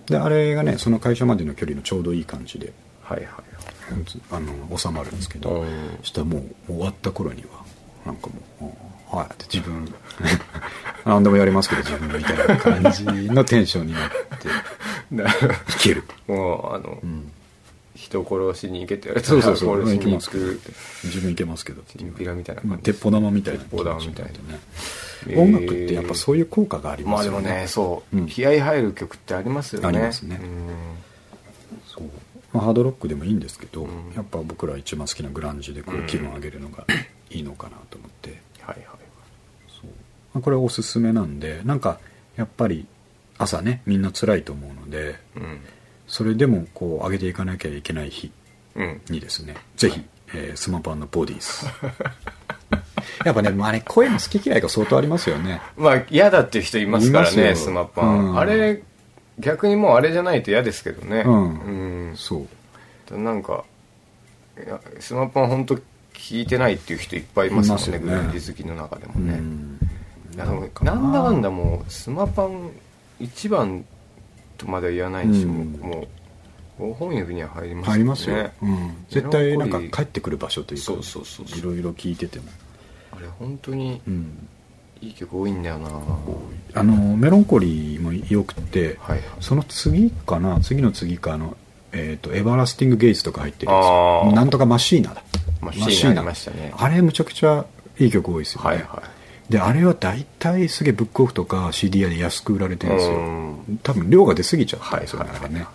[0.08, 3.28] であれがねその会社までの距離のちょうどいい感じではいはい
[4.32, 5.98] あの収まるんですけど、うん。
[6.02, 7.64] そしたらもう終わった頃には
[8.06, 8.28] なんか
[8.60, 8.78] も
[9.12, 9.94] う「はい」って自分
[11.06, 14.50] 何でもやりますけど自分みたいな感じのテンションになって
[15.12, 15.34] ない
[15.80, 17.32] ける、もうあの、ん
[17.96, 19.82] 人殺しに行けって言われたらそうそう。
[19.82, 20.46] 殺しに行行きますけど。
[20.46, 20.62] く。
[21.06, 21.82] 自分いけますけど。
[21.84, 24.32] チンピラみたいなまあ感じ鉄砲玉みたいな鉄砲玉みたいな。
[24.32, 28.28] ね音楽ってやっぱそういう効果がありまあでもますよね,、ねそう、うん。
[28.28, 29.88] 気合入る曲ってありますよね。
[29.88, 30.40] ありますね。
[31.88, 32.04] そう。
[32.54, 34.14] まあ、ハードロックでもいいんですけど、うん。
[34.16, 36.08] やっぱ僕ら一番好きなグランジでこううん。
[36.08, 36.86] 気分上げるのが
[37.30, 38.36] いいのかなと思って、うん
[38.68, 38.88] はいはい。
[39.70, 39.90] そう。
[40.34, 42.00] まあこれおすすめなんでなんか
[42.36, 42.86] やっぱり
[43.38, 45.60] 朝ねみんな辛いと思うのでうん
[46.16, 48.32] それでもこう上げていかなきゃいけない日
[48.76, 49.02] うん。
[49.10, 50.02] にですねぜひ、
[50.34, 51.68] えースマパンのボディーズ。
[53.26, 55.60] やっぱねあれ声の好き嫌いが相当ありますよね。
[55.76, 58.40] まあ嫌だっていう人いますからねスマパン、うん。
[58.40, 58.82] あれ
[59.40, 61.24] 逆にもうあれじゃないと嫌ですけどね。
[61.26, 61.60] うん。
[62.10, 62.16] うん。
[62.16, 62.48] そ
[63.12, 63.18] う。
[63.18, 63.66] なんか
[64.58, 65.76] いやスマパン本当
[66.14, 68.00] 聞いてないっていう人いっぱいいますもんね。
[68.00, 69.78] グランジ好きの中でもうね、ん。
[70.34, 72.72] いやでもなんだかんだもうスマパン
[73.20, 73.84] 一番
[74.58, 75.72] とまでは言わないにしても、うん。
[75.74, 76.08] も
[76.80, 81.60] う5本指には入ります入りますよ、うん、絶対なんか帰ってくる場所というかそうそうそうそう。
[81.60, 82.46] いろいろ聞いてても、
[83.12, 84.48] あれ本当にうん、
[85.02, 85.90] いい曲多いんだよな、
[86.74, 89.18] あのメロンコリーもよくて、はい。
[89.20, 91.56] はいその次かな次の次かあの、
[91.92, 95.24] えーと「エバーラスティング・ゲイズ」とか入ってるんですよなんとかマシーナだ。
[95.62, 96.74] マシーナありましたね。
[96.76, 97.66] あれむちゃくちゃ
[98.00, 99.04] いい曲多いですよね、はいは
[99.50, 103.16] であれは大体すげえブックオフとか CD 屋で安く売られてるんですよ。
[103.16, 103.45] うん
[103.84, 105.66] 多分量が出過ぎちゃったんはいですよね、ね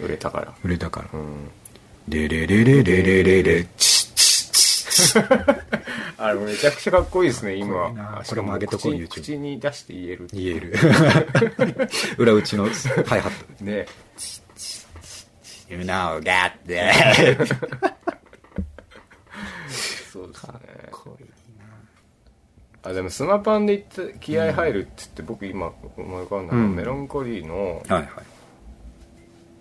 [0.00, 0.52] 売れたから。
[0.64, 1.18] 売れたから。
[1.18, 1.50] うん
[2.08, 5.62] 「レレレレレレレレチッチッチッ
[6.18, 10.74] あれめちゃくちゃかっこいいですね今かっこれも上げとこう口口に出して言える言える
[12.18, 12.66] 裏打ちの
[13.06, 13.86] ハイハットね
[15.68, 16.92] You know that で
[20.12, 20.52] そうですね
[22.84, 26.74] あでもスマパンで言って気合入るって言って、僕今思い浮かんだのは、うん。
[26.74, 28.08] メロンコリーのはいはい。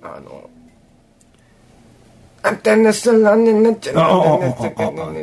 [0.03, 0.49] あの
[2.43, 5.17] あんたのそのねなっちゃうああああああ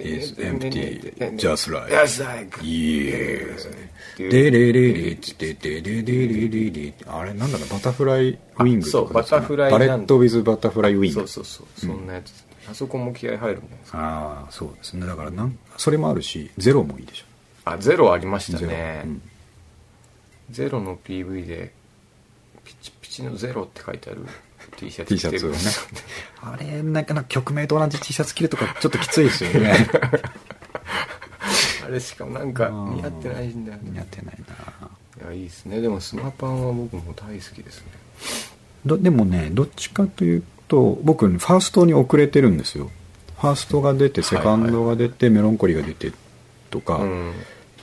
[0.00, 12.32] Is empty just like Just like Yes っていうでれれれってでれれれれれあれなんだろうバタフライウィングとかですかねあそうバタフライバレなんット・ウィズ・バタフライウィングそうそうそうそんなやつ、
[12.70, 17.24] あそこも気合入るんじゃないですかああそうですねだからなんそれもあるしゼロもいいでしょ
[17.64, 19.02] あゼロありましたね。
[19.04, 19.22] うん。
[20.50, 21.72] ゼロの PV で
[22.64, 24.26] ピチピチのゼロって書いてある
[24.76, 25.58] T シャツ T 着てるシャツをね。
[26.42, 29.74] あれなんかな曲名と同じ T シャツ着るとかちょっときついですよね。
[31.84, 33.90] あれしかもなんか似合ってないんだよね。
[33.90, 34.90] 似合ってないな。
[35.22, 35.80] いやいいですね。
[35.80, 37.86] でもスマパンは僕も大好きですね。
[38.84, 42.90] どでもねどっちかというと僕ファーストに遅れてるんですよ。
[43.40, 46.12] ファーストが出てセカンドが出て、メロンコリーが出て
[46.70, 47.32] とか、うん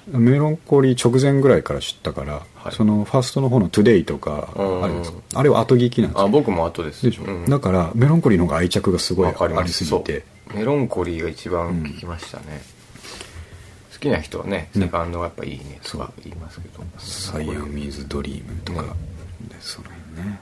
[0.08, 2.74] Mellon Collie 直前ぐらいから知ったから、はい。
[2.74, 6.26] そのファーストの方の「Today とかうんあるんですかあれは後聞きなんですよ。
[6.26, 7.46] あ僕も後ですでしょ、うん。
[7.46, 9.86] だから Mellon Collie の方が愛着がすごいあります。
[9.86, 10.24] すぎて。
[10.54, 12.62] Mellon Collie が一番聞きましたね、
[13.94, 18.88] 好きな人はねセカンドがやっぱいいねとか言いますけど、「Siamese Dream」とか、ね。
[19.48, 20.40] でその辺ね、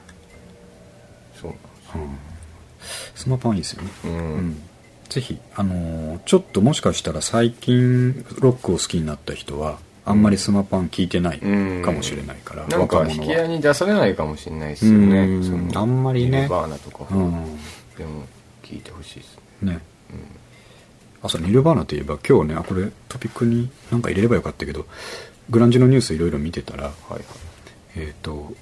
[1.40, 1.52] そう
[1.94, 2.18] うん、
[3.14, 3.90] スマパンいいですよね。
[4.04, 4.62] うん、うん
[5.10, 11.82] ぜひ、あのーちょっともしかしたら最近ロックを好きになった人はあんまりスマパン聞いてないうん。
[11.82, 12.70] かもしれないから、なん。
[12.88, 13.12] か若者は。
[13.16, 15.20] 引き合いに出されないかもしれないですよね。
[15.26, 15.76] うん。
[15.76, 16.38] あんまりね。
[16.38, 17.32] ニルバーナとか、うん。
[17.98, 18.24] でも
[18.62, 19.72] 聞いてほしいですね。
[19.72, 19.80] ね、
[21.22, 24.86] あそうニルバーナといえば今日ねあこれトピックになんか入れればよかったけど
[25.50, 27.22] グランジのニュースいろいろ見てたらはいはい。
[27.96, 28.52] えっ、と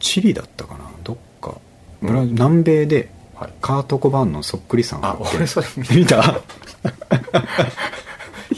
[0.00, 0.90] チリだったかな？
[1.04, 1.56] どっか、
[2.02, 2.28] うん。
[2.30, 3.52] 南米ではい。
[3.60, 6.22] カート・コバーンのそっくりさんをあ俺それ見た。
[6.22, 6.42] 弾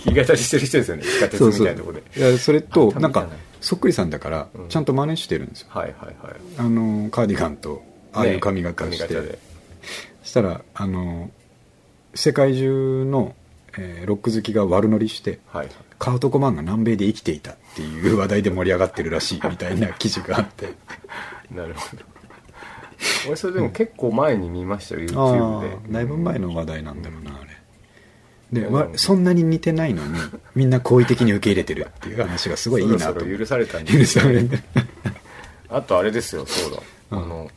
[0.04, 1.02] き語りしてる人ですよね。
[1.02, 3.28] 地下鉄みたいなところでいやそれとなんか
[3.60, 4.68] そっくりさんだからうん。
[4.68, 6.34] ちゃんと真似してるんですよ、はいはいはい。
[6.58, 9.38] あのカーディガンとああいう髪型して、ね
[10.22, 11.30] したらあの
[12.14, 13.34] 世界中の、
[13.78, 15.74] えーロック好きが悪乗りしてはいはい。
[15.98, 20.74] カート・コバーンが南米で生きていたっていう話題で盛り上がってるらしいみたいな記事があって。
[21.54, 22.02] なるほど
[23.26, 25.76] 俺それでも結構前に見ましたよあ YouTube で。
[25.90, 27.50] あだいぶ前の話題なんだろうなあれ。
[28.60, 30.18] でうんわそんなに似てないのに
[30.54, 33.00] みんな好意的に受け入れてるっていう話がすごいいいなと。
[33.00, 34.50] そろそろ許されたん許される
[35.68, 36.82] あとあれですよそうだ、
[37.12, 37.24] うん。
[37.24, 37.50] あの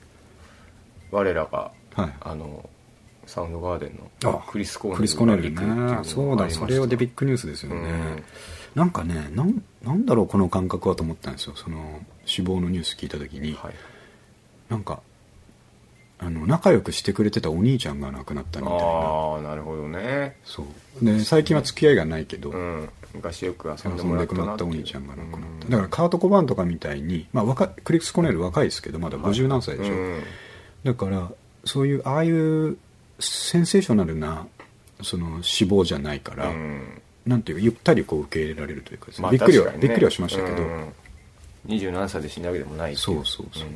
[1.12, 2.14] 我らがはい。
[2.22, 2.70] あの
[3.26, 8.24] サウンドガーデンあのクリス・コーネルクリス・コネルが行くっていうのがねそうだそれはでビッグニュースですよね、うん。
[8.76, 11.54] なんかねなんなんだろうこの感覚はと思ったんですよ。
[11.56, 13.74] その死亡のニュース聞いた時に、はい。
[14.70, 15.02] なんか
[16.26, 18.84] あの仲良くしてくれてたお兄ちゃんが亡くなったみたいな。
[18.84, 20.38] ああなるほどね。
[20.46, 20.64] そ
[21.02, 21.06] う。
[21.06, 22.90] で最近は付き合いがないけど、うん。
[23.14, 30.24] 昔よく遊んでもらったななったお兄ちゃんが亡くなった、うんだからカート・コバーンとかみたいに、まあ、若いクリス・コネル若いですけどまだ50何歳でしょ、うん。
[30.84, 31.32] だから
[31.64, 32.78] そういうああいう
[33.20, 34.46] センセーショナルな
[35.02, 37.02] その死亡じゃないから、うん。
[37.26, 39.24] なんていうかゆったりこう受け入れられるというかですね。
[39.24, 40.94] まあびっくりは、ねびっくりはしましたけど、うん。
[41.66, 43.68] 二十何歳で死んだわけでもないそうそうそう、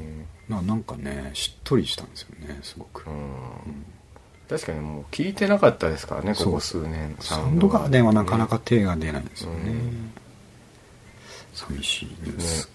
[0.49, 3.85] ななんかねしっとりしたんですよねすごく、うん。
[4.49, 10.11] 確かにもう聞いてなかったですからねここ数年サウンドガーデンはなかなか手が出ないんですよね、うん。
[11.53, 12.69] 寂しいニュース、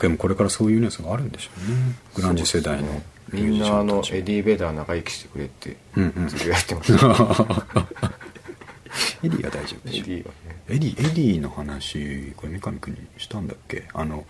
[0.00, 1.76] でもこれからそういうニュースがあるんでしょうね。
[2.14, 6.28] グランジ世代のみんなあのエディ・ベーダー仲良くしてくれってうんうん。
[6.28, 7.06] つぶやいてました
[9.22, 10.04] エディが大丈夫エデでしょ。
[10.04, 10.62] ィはね。
[10.70, 13.84] エディエディの話これ三上君にしたんだっけ？
[13.92, 14.24] あの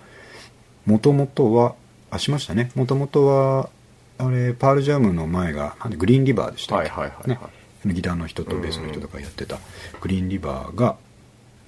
[0.85, 1.77] もともとは
[2.11, 2.71] あしましたね。
[2.75, 3.71] もともとは
[4.19, 7.39] あれ Pearl Jam の前が Green River でしたっけ、はいはいね、
[7.87, 9.59] ギターの人とベースの人とかやってた
[10.01, 10.97] Green River が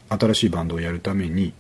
[0.09, 1.53] 新しいバンドをやるために、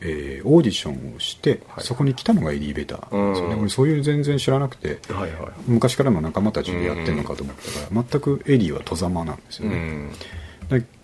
[0.00, 1.84] えーオーディションをして、はい。
[1.84, 3.60] そこに来たのがエディ・ベーダーですよね、うん。
[3.62, 5.52] 俺そういう全然知らなくてはいはい。
[5.66, 10.10] 昔からの仲間たちでやってるのかと思ったから、全くエディは外様なんですうよね、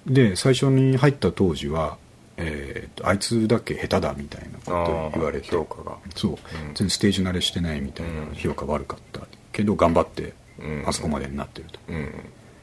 [0.07, 1.98] で最初に入った当時は、
[2.38, 5.49] えーとあいつだけ下手だみたいなことを言われて。
[5.49, 5.96] 評価が。
[6.14, 6.37] そう、ん。
[6.37, 8.35] 全然ステージ慣れしてないみたいなうん。
[8.35, 9.20] 評価悪かった。
[9.53, 10.85] けど頑張ってうん。
[10.87, 12.12] あそこまでになってると、うん。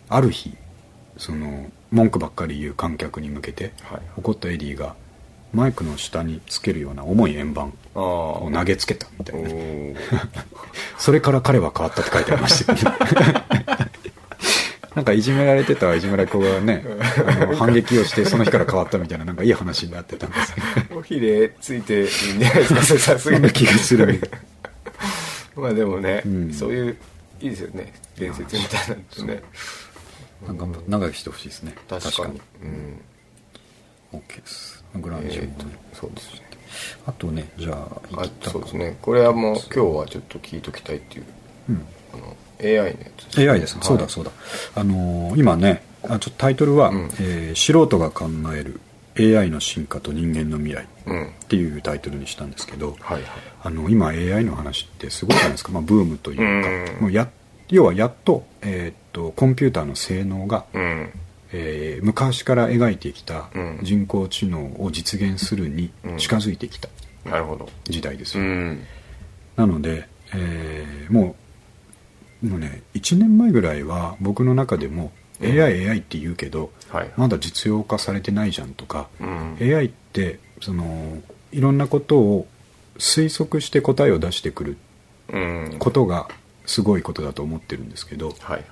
[0.10, 0.54] ある日
[1.18, 4.02] その文句ばっかり言う観客に向けて、はい。
[4.18, 4.96] 怒ったエディが
[5.54, 9.50] マイクの下につけるような重い円盤を投げつけたみたおいな。
[9.50, 9.96] ー。
[10.98, 13.83] それから彼は変わったって書いてありましたよね
[14.96, 16.84] なんかいじめられてたいじめられっ子がね
[17.26, 20.54] あの反撃をしてその日から変わったみたいななんかいい話になってたんです
[20.96, 23.50] おひれついていいんじゃないですかそれさすがに。
[23.54, 24.22] 気がする。
[25.56, 26.54] まあでもね、うん。
[26.54, 26.98] そういう
[27.40, 29.44] いいですよね伝説みたいなのね。
[30.48, 31.76] なんか長生きしてほしいですね。
[31.88, 32.42] 確かに。
[32.64, 34.84] うん、OK です。
[34.96, 36.42] グランジも、えーとそうですね。
[37.06, 38.98] あとねじゃああそうですね。
[39.02, 41.24] これはもう今日はちょっと聞いときたいっていう。
[41.70, 41.86] うん。
[42.14, 44.32] あの AI のやつ AI ですね、そうだそうだ。
[44.76, 47.10] あのー今ねあちょっとタイトルは、うん。
[47.20, 48.80] えー素人が考える
[49.40, 51.24] AI の進化と人間の未来」うん。
[51.28, 53.24] っていうタイトルにしたんですけど、はいはい。
[53.64, 56.44] あの今 AI の話ってすごいじゃないですか、まあ、ブームというか、
[56.96, 57.02] うん。
[57.04, 57.30] もうや
[57.70, 61.10] 要はやっと,、えーっとコンピューターの性能が、うん。
[61.54, 63.80] えー昔から描いてきたうん。
[63.84, 66.90] 人工知能を実現するに近づいてきた
[67.86, 68.84] 時代ですよ、うん。
[69.56, 71.43] なので、えーもう
[72.44, 75.62] もうね1年前ぐらいは僕の中でもうん。
[75.62, 77.12] AI、って言うけどはい。
[77.18, 79.58] まだ実用化されてないじゃんとか、うん。
[79.60, 81.18] AI ってその
[81.52, 82.48] いろんなことを
[82.98, 84.78] 推測して答えを出してくる
[85.30, 85.76] うん。
[85.80, 86.28] ことが
[86.66, 88.64] すごいことだと思ってるんですけどはいはい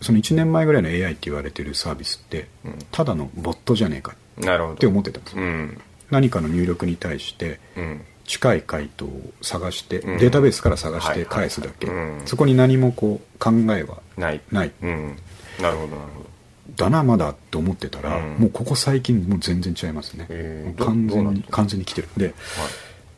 [0.00, 2.78] その1年前ぐらいの AI って言われてるサービスってうん。
[2.90, 5.42] ただのボットじゃねえかって思ってたんですよ。
[5.42, 5.80] うん。
[6.10, 10.18] 何かの入力に対してうん近い回答を探して、うん。
[10.18, 12.22] データベースから探して返すだけ、うん。
[12.24, 14.40] そこに何もこう考えはない。
[14.50, 14.72] ない。
[14.82, 15.16] うん。
[15.60, 16.32] なるほどなるほど。
[16.76, 18.34] だなまだって思ってたら、うん。
[18.38, 22.08] もうここ最近もう全然違いますね、へー完全に完全に来てる。
[22.16, 22.34] ではい。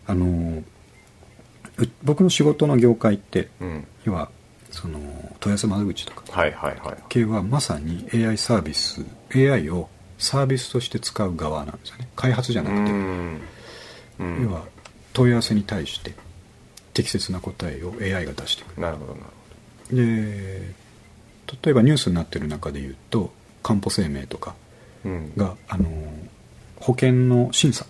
[0.07, 0.63] あの
[2.03, 3.87] 僕の仕事の業界ってうん。
[4.05, 4.31] 要は
[4.71, 4.99] その
[5.41, 6.97] 問い合わせ窓口とかはいはいはい。
[7.09, 9.89] 系はまさに AI サービス AI を
[10.19, 12.09] サービスとして使う側なんですよね。
[12.17, 13.41] 開発じゃなくて、うん。
[14.21, 14.45] うん。
[14.45, 14.65] 要は
[15.15, 16.13] 問い合わせに対して
[16.93, 19.21] 適切な答えを AI が出してくなるほどな
[19.91, 20.85] るるで
[21.65, 24.55] 例えばニュースになってる中で言うとかんぽ生命とか
[25.03, 25.33] ほどうん。
[25.37, 25.85] が、あの
[26.77, 27.87] 保険の審査。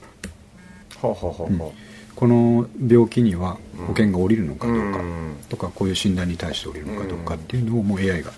[1.00, 1.74] ほうほうほうほ
[2.14, 3.86] この病気にはうん。
[3.86, 8.32] 保険が下りるのかどうかうんとかこういう診断に対して下りるのかどうかっていうのをもう AI が。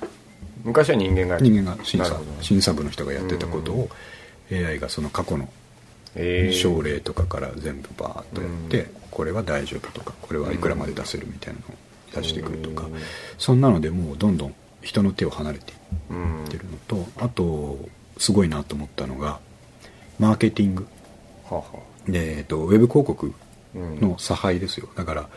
[0.64, 2.20] 昔は人間が人間が審査。
[2.40, 3.88] 審査部の人がやってたことを
[4.50, 5.48] AI がその過去の
[6.16, 6.52] えー。
[6.52, 8.90] 症例とかから全部バーッとやって、うん。
[9.10, 12.92] これは大丈夫とかこれはいくらまで出せるみたいなのを出してくるとか、うん。
[13.38, 15.74] そんなのでもうどんどん人の手を離れてい
[16.10, 17.78] うんってるのとあと
[18.18, 19.40] すごいなと思ったのが
[20.18, 20.86] マーケティング。
[21.44, 21.64] はあは
[22.08, 23.32] で、えっと、ウェブ広告
[23.74, 24.88] の差配ですよ。
[24.96, 25.28] だから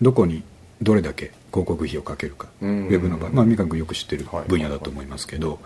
[0.00, 0.42] どこに
[0.82, 4.48] どれだけ広告費をかけるか、うウんェブの場合、まあ、三上君よく知ってるはい。
[4.48, 5.60] 分野だと思いますけど、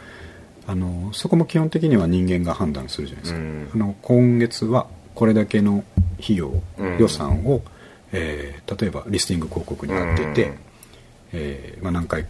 [0.69, 3.71] あのそこも基本的には人間が判断するじゃないですか、うん。
[3.75, 5.83] あの今月はこれだけの
[6.23, 6.99] 費用、うん。
[6.99, 7.63] 予算を、
[8.13, 10.59] えー例えばリスティング広告に当てて、うん。
[11.33, 12.27] えーまあ、何回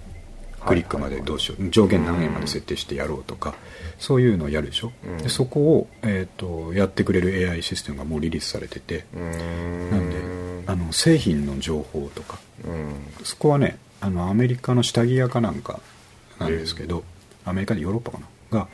[0.64, 3.56] クリックまでどうしよう、上限何円まで設定してやろうとか、
[3.98, 5.18] そういうのをやるでしょ、うん。
[5.18, 10.16] でそこを、えー、とやってくれる AI システムがもうリリースされてて、なんで
[10.68, 12.94] あの製品の情報とかうん。
[13.24, 15.80] そこはねあのアメリカの下着屋かなんか
[16.38, 17.02] なんですけど、
[17.48, 18.60] アメリカでヨーロッパかな？
[18.60, 18.68] が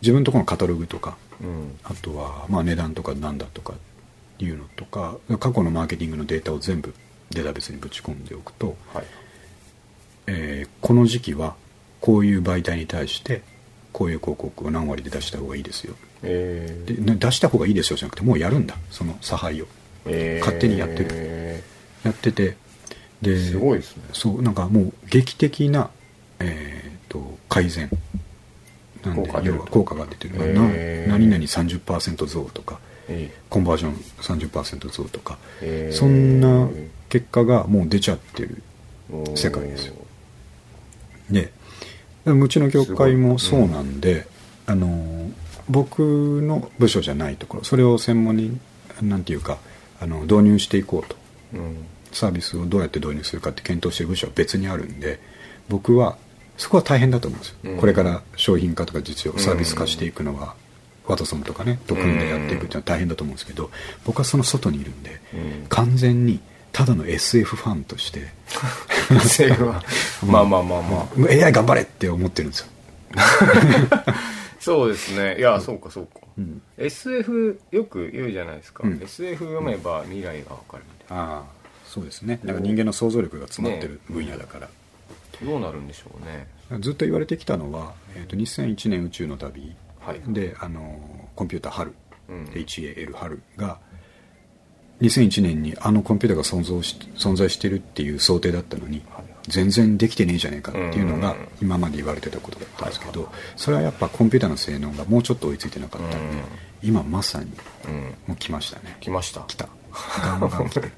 [0.00, 1.78] 自分のところのカタログとかうん。
[1.84, 3.74] あとはまあ値段とかなんだとか
[4.38, 6.94] いうのとか過去のマーケティングのデータを全部
[7.30, 9.04] データベースにぶち込んでおくと、はい。
[10.26, 11.54] えーこの時期は
[12.00, 13.42] こういう媒体に対して
[13.92, 15.94] こういう広告を何割で出した方がいいですよ。
[16.22, 16.96] えー。
[16.96, 18.76] でね出した方がいいですよじゃなくてもうやるんだ。
[18.90, 19.66] その差配を。
[20.06, 20.40] えー。
[20.40, 21.62] 勝手にやってる。
[22.04, 22.56] やってて
[23.20, 24.04] ですごいですね。
[24.14, 25.90] そうなんかもう劇的な、
[26.38, 27.90] えー、と改善
[29.04, 31.08] なんで効果出ると要は効果が出てる、まあへー。
[31.08, 35.96] な何々30%増とかえコンバージョン30%増とか、へー。
[35.96, 36.68] そんな
[37.08, 39.36] 結果がもう出ちゃってるー。
[39.36, 39.94] 世界ですよ。
[41.30, 41.52] で
[42.26, 44.26] うちの業界もそうなんで、
[44.66, 45.32] あのー
[45.68, 48.58] 僕の部署じゃないところそれを専門に
[49.02, 49.58] なんていうか
[50.00, 51.16] あの導入していこうと。
[51.54, 51.86] うん。
[52.12, 55.20] サービスをどうやって導入するかって検討してる部署は別にあるんで
[55.68, 56.18] 僕は
[56.60, 57.78] そこは大変だと思うんですよ、うん。
[57.78, 59.38] これから商品化とか実用うん。
[59.38, 60.54] サービス化していくのは、
[61.06, 63.70] ワトソンとかねと組んでやっていくっていうのは大変だと思うんですけど
[64.04, 65.66] 僕はその外にいるんで、うん。
[65.68, 66.38] 完全に
[66.70, 68.28] ただの SF ファンとして
[69.26, 69.82] セーフは
[70.22, 71.30] まあまあまあまあ。
[71.30, 72.66] AI 頑張れって思ってるんですよ。
[74.60, 75.38] そうですね。
[75.38, 76.20] いやそうかそうか。
[76.36, 76.60] うん。
[76.76, 78.82] SF よく言うじゃないですか。
[78.86, 79.00] うん。
[79.02, 82.38] SF 読めば未来がわかるみたいああそうですね。
[82.44, 84.68] なんか人間の想像力が詰まってる分野だから、な
[85.42, 86.46] どうなるんでしょうね。
[86.80, 90.20] ずっと言われてきたのは、えー、と2001年宇宙の旅はい。
[90.28, 91.94] であのコンピューター春、
[92.28, 92.44] うん。
[92.46, 93.78] HAL 春が
[95.00, 99.24] 2001年にあのコンピューターが存在し存在してるっていう想定だったのに、はい。
[99.48, 101.48] 全然できてねえじゃねえかっていうのがうん。
[101.62, 103.32] 今まで言われてたことだったんですけど、はい。
[103.56, 106.42] それはやっぱコンピューターの性能がもうちょっと追いついてなかったんで、うん。
[106.82, 107.50] 今まさに
[107.88, 108.14] うん。
[108.26, 108.96] もう来ましたね。
[109.00, 109.40] 来ました。
[109.46, 109.68] 来た。
[110.22, 110.88] ガンガン来て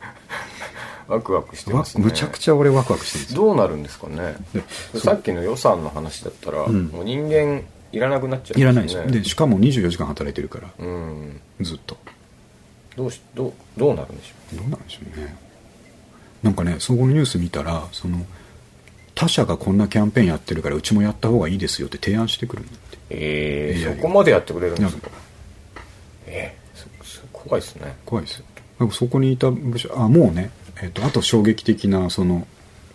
[1.09, 2.05] ワクワクしてわますね。
[2.05, 3.43] むちゃくちゃ俺ワクワクしてるんですよ。
[3.45, 4.37] どうなるんですかね。
[4.93, 6.87] でさっきの予算の話だったら、うん。
[6.87, 7.63] もう人間
[7.93, 10.69] いらなくなっちゃういらないですでしかも24時間働いてるから。
[10.79, 11.41] うん。
[11.61, 11.97] ずっと。
[12.97, 15.35] どうしどうどうなるんでしょどうなんでしょうね。
[16.43, 18.19] なんかねそこのニュース見たらその
[19.15, 22.97] 他社がこんなキャンペーンやってるからうちもやった方がいいですよって提案してくるんだって。
[22.97, 25.11] うええ AI そこまでやってくれるんですか？
[26.27, 27.97] ええそそ怖いですね。
[28.05, 28.45] 怖いですよ。
[28.79, 32.47] なんかそこにいた部署あもうね、えっとあと衝撃的なその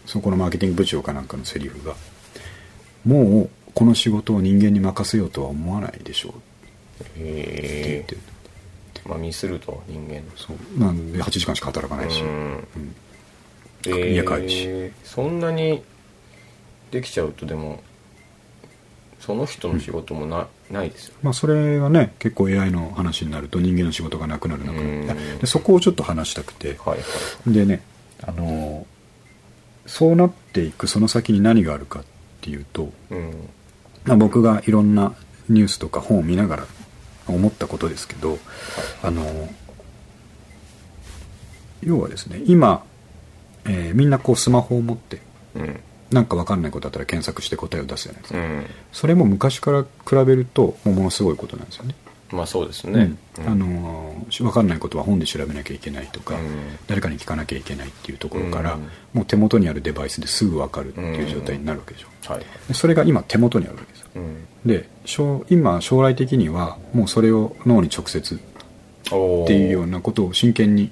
[0.06, 1.96] そこのマーケティング部長かなんかのセリフが
[3.06, 6.32] もうこの仕事を人間に任せようとは思わないでしょう。
[6.32, 8.06] って言っえ
[9.08, 10.80] まあミスると人間そう。
[10.80, 12.68] なんで8時間しか働かないし、うん。
[12.76, 12.96] うん。
[13.88, 14.64] え家帰るし。
[14.68, 15.84] えそんなに
[16.92, 17.82] できちゃうとでも
[19.20, 24.82] その人の仕事もな,、ないですよまあ、それがね結構 AI の話になると人間の仕事がなくなるなくな
[25.14, 26.78] るうんでそこをちょっと話したくて。
[26.84, 27.04] はいは
[27.48, 27.54] い。
[27.54, 27.82] でね
[28.22, 28.86] あの
[29.86, 32.04] そうなっていくその先に何があるかっ
[32.42, 33.50] ていうと、うん。
[34.06, 35.14] まあ、僕がいろんな
[35.50, 36.66] ニュースとか本を見ながら
[37.28, 38.38] 思ったことですけど
[39.04, 39.50] あの
[41.82, 42.84] 要はですね今、
[43.66, 45.22] えーみんなこうスマホを持って
[45.56, 45.80] うん
[46.12, 48.66] なんか分かんないことだったら検索して答えを出すじゃないですか、うん。
[48.92, 51.96] それも昔から比べるとものすごいことなんですよね。
[52.32, 53.48] まあそうですね、うん。
[53.48, 56.42] あのー分かんないことは本で調べなきゃいけないとか、うん。
[56.88, 58.82] 誰かに聞かなきゃいけないっていうところから、うん。
[59.14, 62.44] もう手元にあるデバイスですぐ分かるっていう状態になるわけでしょ、はい。
[62.68, 64.08] でそれが今手元にあるわけですよ。
[64.16, 64.46] うん。
[64.66, 68.38] で将今将来的にはもうそれを脳に直接っ
[69.08, 69.16] て
[69.54, 70.92] いうようなことを真剣に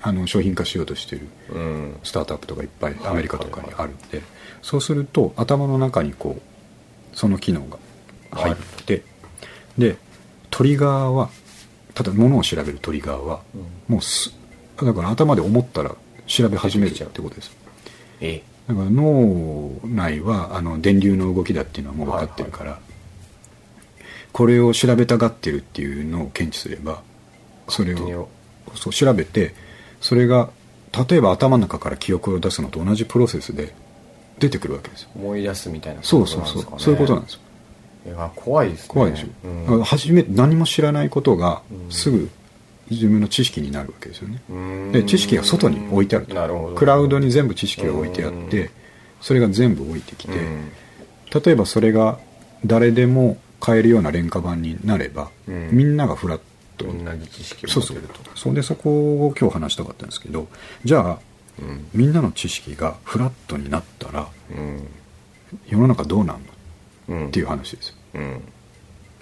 [0.00, 1.96] あの商品化しようとしてるうん。
[2.04, 4.22] スタートアップとかいっぱいはいアメリカとかにあるんで、
[4.62, 7.78] そうすると頭の中にこうその機能が
[8.30, 9.02] 入って、
[9.76, 9.96] で
[10.50, 11.30] トリガーは
[11.94, 13.40] ただ物を調べるトリガーは、
[13.88, 14.34] もうす
[14.76, 15.94] だから頭で思ったら
[16.26, 17.56] 調べ始めるってことです。
[18.20, 22.78] えだから脳内はあの電流の動きだっていうのはもう分かってるから、
[24.32, 27.02] これを調べたがってるっていうのを検知すれば
[27.68, 28.28] それを
[28.74, 29.54] そう調べて
[30.00, 30.50] それが
[31.08, 33.74] 例えば頭の中から記憶を出すのと同じプロセスで
[34.38, 35.08] 出てくるわけですよ。
[35.16, 37.40] 思い出すみたいなそうそうそう、そういうことなんですよ。
[38.06, 38.88] いや怖いですね。
[38.88, 39.26] 怖いでしょ、
[39.72, 39.82] うん。
[39.82, 41.92] 初めて何も知らないことがうん。
[41.92, 42.30] すぐ
[42.90, 44.40] 自分の知識になるわけですよね。
[44.48, 44.92] うーん。
[44.92, 46.34] で知識が外に置いてあると。
[46.34, 46.76] なるほど。
[46.76, 48.70] クラウドに全部知識が置いてあって
[49.20, 50.70] それが全部置いてきてうん。
[51.44, 52.18] 例えばそれが
[52.64, 55.68] 誰でも買えるような廉価版になれば、うん。
[55.72, 56.40] みんながフラッ
[56.76, 58.30] ト同にじ知識をそうそう持てると。
[58.36, 60.48] それでそこを今日話したかったんですけど
[60.84, 61.18] じゃあ
[61.60, 61.88] うん。
[61.92, 64.86] みんなの知識がフラットになったらうん
[65.66, 66.36] 世の中どうなん
[67.08, 67.16] の？
[67.20, 67.94] うんっていう話ですよ。
[68.14, 68.42] うん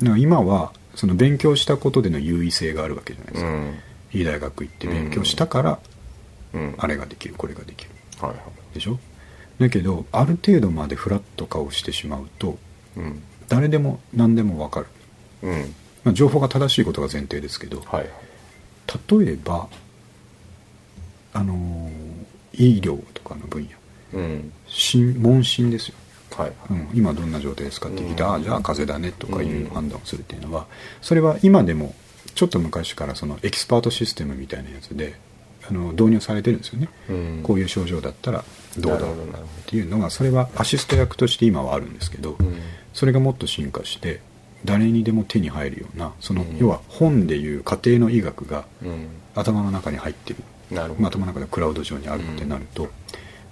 [0.00, 3.74] だから今はその勉強したことでの優位性があるわけじゃないですか、うん
[4.12, 5.78] いい大学行って勉強したから
[6.54, 7.90] うんあれができるこれができる。
[8.20, 8.74] はいはい。
[8.74, 8.98] でしょ？
[9.58, 12.58] だけどある程度までフラット化をしてしまうと
[12.96, 14.86] うん誰でも何でも分かる、
[15.42, 15.74] うん。
[16.04, 18.10] まあ、情報が正しいことが前提ですけどはいはい。
[19.24, 19.68] 例えば
[21.32, 22.15] あのー
[22.56, 24.20] 医療とかの分野。
[24.20, 24.52] うん。
[24.68, 25.94] 診問診ですよ、
[26.36, 26.52] はい。
[26.70, 28.28] うん、今どんな状態ですかって聞いて、うん。
[28.28, 29.70] ああじゃあ風邪だねとかいううん。
[29.70, 30.66] 判断をするっていうのは
[31.02, 31.94] それは今でも
[32.34, 35.14] ちょっと昔からそのエキスパートシステムみたいなやつで
[35.68, 37.40] あの導入されてるんですよね、うん。
[37.42, 38.44] こういう症状だったら
[38.78, 42.56] どうだなるほどなるほっていうのがそれはアシスト役として今はあるんですけど、うん。
[42.94, 44.20] それがもっと進化して
[44.64, 46.56] 誰にでも手に入るようなその、うん。
[46.58, 49.08] 要は本でいう家庭の医学がうん。
[49.38, 50.36] 頭の中に入ってる、
[50.70, 52.88] まあ、頭の中でクラウド上にあるってなると、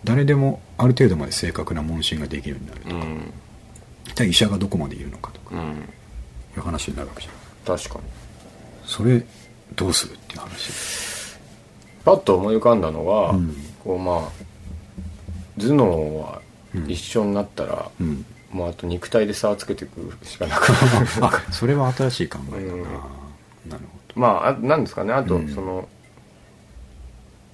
[0.04, 3.32] 誰でもある程度まで正確な問診ができるようになるとか、うん。
[4.14, 5.60] じゃあ医者がどこまでいるのかとかうん。
[5.60, 7.76] いう話になるわけじゃん。
[7.78, 8.04] 確かに。
[8.84, 9.24] それ
[9.74, 10.72] どうするっていう話？
[12.04, 13.56] パッと思い浮かんだのは、うん。
[13.82, 14.44] こうまあ
[15.58, 16.42] 頭脳は
[16.86, 18.24] 一緒になったら、うん。
[18.50, 20.70] もうあと肉体で差をつけていくしかなく
[21.24, 22.82] あそれは新しい考えだな、うん。
[23.70, 23.84] なる
[24.14, 25.12] ほまああなんですかね。
[25.12, 25.48] あと、うん。
[25.48, 25.88] その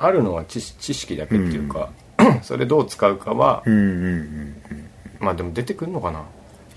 [0.01, 1.91] あるのは知知識だけっていうか、
[2.43, 3.63] それどう使うかは、
[5.21, 6.25] まあでも出てくるのかな、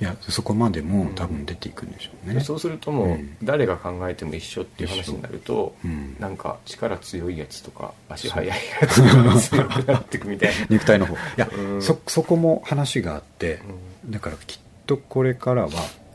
[0.02, 3.38] いやそこまでも多分出ていくんでしょうね、そうするともう、うん。
[3.42, 5.88] 誰が考えても一緒っていう話になると、う。
[5.88, 6.18] ん。
[6.20, 10.68] なんか力強いやつとか足速いやつが強くなっていくみたいな。
[10.70, 11.14] 肉体の方。
[11.14, 11.82] いや、 うん。
[11.82, 13.60] そそこも話があって、
[14.06, 15.70] だからきっとこれからは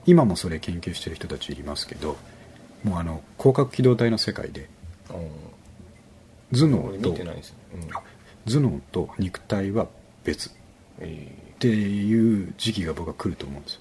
[0.07, 2.17] 今もそれ研究してる人たちいますけど
[2.85, 4.69] もうあの広角機動隊の世界で
[6.53, 7.43] 頭うん、脳俺とね、
[7.75, 7.97] うん。
[7.97, 8.03] あ
[8.47, 9.87] 頭脳と肉体は
[10.25, 10.51] 別。
[10.51, 10.53] っ
[11.01, 13.81] えていう時期が僕は来ると思うんですよ。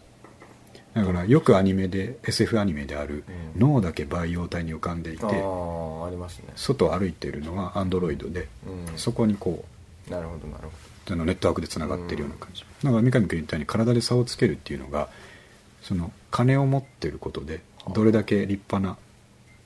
[0.93, 3.23] だからよくアニメで SF アニメである、
[3.55, 3.61] うん。
[3.61, 9.63] 脳だけ培養体に浮かんでいてね、外を歩いてるのはアンドロイドで、うん、そこにこ
[10.09, 10.71] うなるほどなるほ
[11.09, 15.09] あのネットワークでつながってるような感じ、だから三上君言ったように体で差をつけるっていうのが
[15.81, 17.61] その金を持ってることで
[17.93, 18.97] どれだけ立派な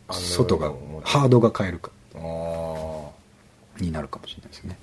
[0.07, 0.71] あ外が
[1.03, 1.89] ハードが変えるか。
[2.13, 2.70] どああ
[3.81, 4.77] になるかもしれないですね。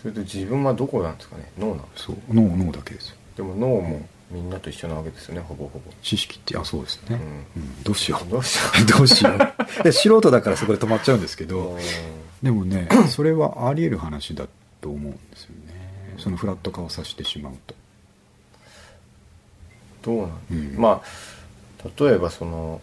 [0.00, 1.50] それと自分はどこなんですかね？
[1.58, 3.16] 脳なんですそう脳脳だけですよ。
[3.36, 5.90] でも脳もみんなと一緒なわけですよねほぼほぼ。
[6.02, 7.20] 知識ってあそうですね、
[7.56, 7.62] うん。
[7.62, 7.82] うん。
[7.82, 8.30] どうしよう。
[8.30, 8.62] どうしよ
[8.96, 9.30] どうしよ
[9.80, 9.82] う。
[9.82, 11.80] で素人だからそこで止まっちゃうんですけうどうん。
[12.42, 14.46] でもねそれはあり得る話だ
[14.80, 16.14] と思うんですよね。
[16.18, 17.74] そのフラット化をさせてしまうと。
[20.02, 20.74] どうなん、うん。
[20.78, 22.80] まあ例えばその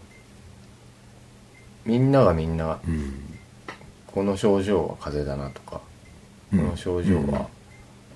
[1.84, 3.37] みんながみんなうん
[4.12, 5.80] この症状は風邪だなとか、
[6.52, 6.58] うん。
[6.60, 7.48] この症状は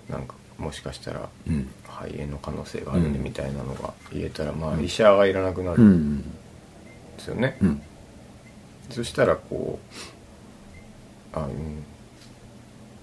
[0.09, 1.69] なんかもしかしたらうん。
[1.85, 6.29] 肺炎の可能性があるねうんみたいなのが言えたらまあ医者がいらなくなるうんんで
[7.19, 7.83] すよね、うん。
[8.91, 9.79] そしたらこ
[11.35, 11.85] うあうん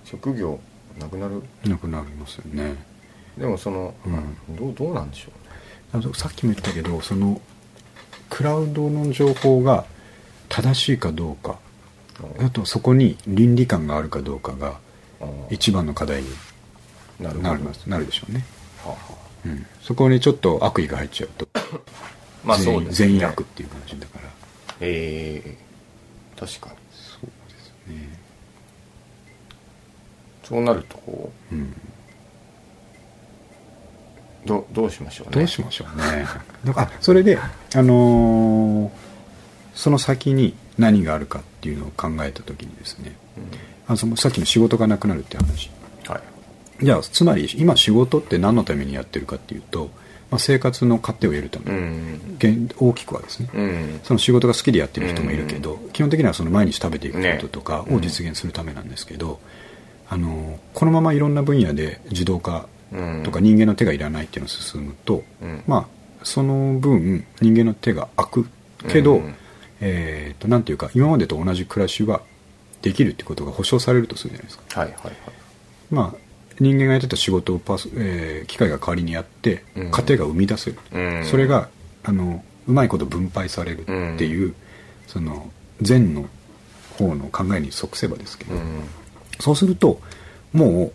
[0.04, 0.60] 職業
[1.00, 1.44] なくなる？
[1.66, 2.76] なくなりますよね。
[3.38, 4.12] でもその、うん。
[4.12, 5.32] まあどうどうなんでしょ
[5.94, 6.14] うね？
[6.16, 7.40] さっきも言ったけどその
[8.30, 9.86] クラウドの情報が
[10.50, 11.52] 正しいかどうか。
[11.52, 11.69] うん
[12.40, 14.78] あとそこに倫理観があるかどうかが
[15.22, 16.30] あー一番の課題に
[17.20, 17.86] なるなります。
[17.88, 18.44] なるでしょうね、
[18.84, 18.98] はあは
[19.46, 21.60] うん、そこにちょっと悪意が入っちゃうとあ
[22.44, 23.08] まあそうですね。
[23.08, 24.30] 全員悪っていう感じだから。
[24.82, 25.58] ええ
[26.40, 26.76] 確かに。
[26.92, 28.20] そうですね。
[30.44, 31.62] そうなるとこうん。
[31.62, 31.66] う
[34.46, 35.34] どどうしましょうね。
[35.36, 36.26] どうしましょうね。
[36.76, 38.92] あそれであのー
[39.76, 43.16] その先に何があるかっていうのを考えた時にですね
[43.88, 45.70] あそのさっきの仕事がなくなるって話。
[45.74, 45.80] うん
[46.10, 46.20] は
[46.82, 46.86] い。
[46.86, 49.90] じゃあつまり今仕事って何のためにやってるかっていうと、
[50.32, 52.38] まあ、生活の糧を得るため、うん。
[52.38, 54.00] 現大きくはですね、うん。
[54.04, 59.40] その仕事が好きでやってる人もいるけど、基本的にはその毎日食べていくこととかねを実現するためなんですけど、
[60.10, 63.24] あのこのままいろんな分野で自動化うん。
[63.24, 65.64] とか人間の手がいらないっていうのが進むと、うん。
[65.68, 65.88] まあ
[66.24, 68.48] その分人間の手が空く
[68.88, 69.36] けど、うん
[69.82, 72.22] えー、となんていうか今までと同じ暮らしは
[72.82, 74.82] できるってことが保証されるとするじゃないですか。
[74.82, 75.14] はいはいはい。
[75.92, 76.18] まあ
[76.60, 79.92] 人間がやってた仕事をパス、えー機械が代わりにやってうん。
[79.92, 81.26] 家庭が生み出せる、うん。
[81.26, 81.70] それが
[82.04, 83.86] あのうまいこと分配されるっ
[84.18, 84.54] ていう、
[85.08, 85.50] その
[85.82, 86.30] 善の
[86.98, 88.84] 方の考えに即せばですけど、うん。
[89.40, 90.02] そうすると
[90.54, 90.92] もう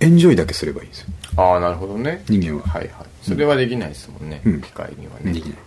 [0.00, 1.06] エンジョイだけすればいいんですよ。
[1.36, 2.22] ああなるほどね。
[2.28, 2.68] 人間は。
[2.68, 3.06] はいはい。
[3.22, 4.60] それはできないですもんね、うん。
[4.60, 5.32] 機械にはね。
[5.32, 5.58] できない。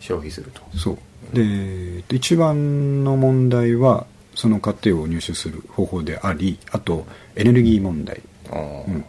[0.00, 0.62] 消費すると。
[0.76, 0.98] そう
[1.32, 8.20] で一番の問題はその過程を入手する方法でありあとエネルギー問題。
[8.52, 9.04] うん、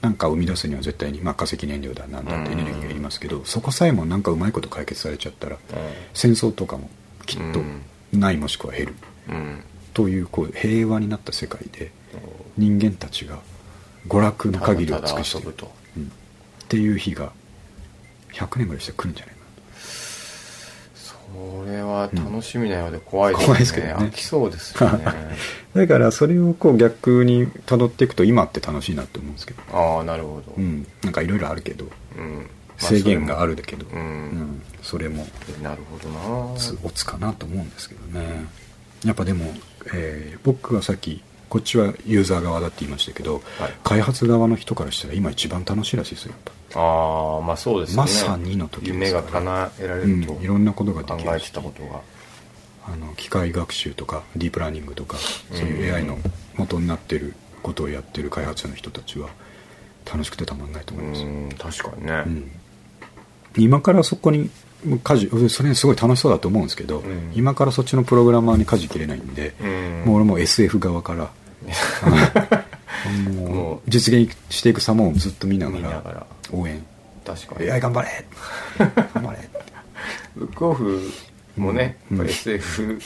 [0.00, 2.64] なんか生み出すには絶対に、まあ、化石燃料だなんだってエうん。
[2.64, 5.58] ネルギーがいりますけど、そこさえもなんかうまいこと解決されちゃったら
[6.14, 6.90] 戦争とかも
[7.26, 7.60] きっと
[8.16, 8.94] ないもしくは減る。
[9.92, 11.92] というこう平和になった世界で
[12.56, 13.38] 人間たちが
[14.08, 15.54] 娯楽の限りを尽くしている。
[15.96, 16.04] うん。
[16.04, 16.08] っ
[16.68, 17.32] ていう日が
[18.32, 19.34] 100年ぐらいして来るんじゃない
[21.32, 23.94] かそれは楽しみなようで怖いですね,、怖いですけどね。
[23.94, 25.04] 飽きそうですよね。
[25.04, 25.14] な
[25.82, 31.86] だからそれをこう逆に辿っていくと今って楽しいなって思うんですけど、ああなるほど、うん、なんかいろいろあるけど。
[32.16, 32.34] うん。
[32.36, 34.02] まあ制限があるだけど、それも。
[34.02, 34.62] うん。
[34.82, 35.28] それも。
[35.62, 36.58] なるほどな。
[36.58, 38.46] つおつかなと思うんですけどね。
[39.04, 39.52] やっぱでも、
[39.94, 43.72] えー僕はさっきこっちはユーザー側だって言いましたけど、はい。
[43.82, 47.96] 開発側の人からしたら今一番楽しいらしいですよやっぱああまあそうですね。
[47.96, 51.30] まさにの時です夢が叶えられうんると、いろんなことができる。
[51.30, 52.00] 考えてたことが。
[52.92, 55.16] あの機械学習とかディープラーニングとか
[55.52, 56.18] そういう AI の
[56.56, 59.28] 元になってることをやってる開発者の人たちは
[60.10, 61.80] 楽しくてたまんないとう思います。
[61.82, 62.50] 確かにね、うん。
[63.56, 64.50] 今からそこに
[65.04, 67.32] 舵それすごい楽しそうだと思うんですけど、うん。
[67.34, 70.02] 今からそっちのプログラマーに舵切れないんで、うん。
[70.06, 71.30] もう俺も SF 側から
[73.34, 73.90] ももう。
[73.90, 76.84] 実現していく様をずっと見ながら見ながら応援。
[77.24, 77.70] 確かに。
[77.70, 78.08] AI 頑張れ。
[78.78, 79.48] 頑張れ
[80.36, 81.00] ブックオフ
[81.56, 82.18] もね、うん。
[82.18, 82.98] やっぱ SF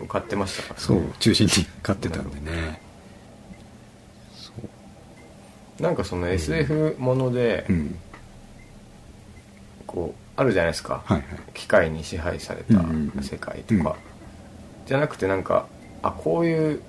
[0.00, 0.80] を買ってましたからね。
[0.80, 2.80] そう中心に買ってたんでね。
[4.34, 4.52] そ
[5.80, 5.82] う。
[5.82, 7.98] なんかその SF もので、うん。
[9.86, 11.24] こうあるじゃないですか、はいはい。
[11.54, 13.22] 機械に支配されたうんうんうん。
[13.22, 13.96] 世界とか、うん。
[14.86, 15.66] じゃなくてなんか
[16.02, 16.82] あこういう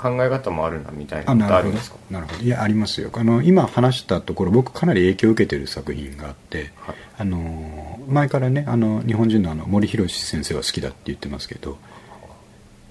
[0.00, 1.98] 考え方もあるなみたいなことあなるんですか？
[2.10, 2.42] なるほど。
[2.42, 3.10] いやありますよ。
[3.12, 6.96] あの今話したところ僕かなり影響を受けてる作品があって、はい。
[7.18, 11.76] あの前からねあの日本人のあの森博先生は好きだって言ってますけど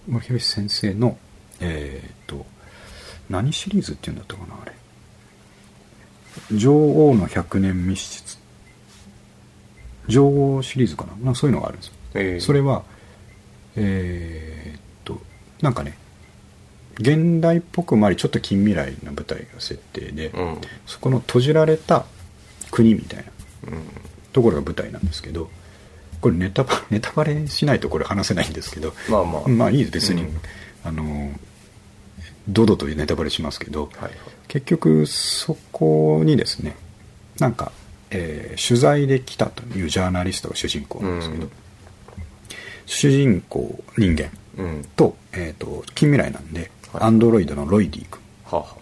[0.08, 1.18] 森博先生の
[1.60, 2.46] えーっと
[3.30, 4.74] 何シリーズっていうんだったかなあれ。
[6.56, 8.38] 女王の100年密室。
[10.08, 11.32] 女王シリーズかな？
[11.32, 11.94] なそういうのがあるんですよ。
[12.14, 12.40] えー。
[12.42, 12.84] それは
[13.76, 15.20] えーっと
[15.62, 15.98] なんかね
[17.00, 20.62] 現代っぽくもありちょっと近未来の舞台が設定で、うん。
[20.86, 22.06] そこの閉じられた
[22.72, 23.84] 国みたいなうん。
[24.34, 25.50] ところが舞台なんですけど
[26.22, 29.48] これネタバ ネタバレしないとこれ話せないんですけどまあまあ。
[29.48, 30.40] まあいいです別に、うん。
[30.84, 31.32] あの
[32.50, 34.14] 堂々とネタバレしますけど、はいはい。
[34.48, 36.76] 結局そこにですね
[37.40, 37.72] なんか、
[38.12, 41.52] えー取材で来たというジャーナリストが主人公なんですけど、うん。
[42.86, 44.86] 主人公人間うん。
[44.98, 48.78] と,、えー、と近未来なんで、はいアンドロイドのロイディ君はあは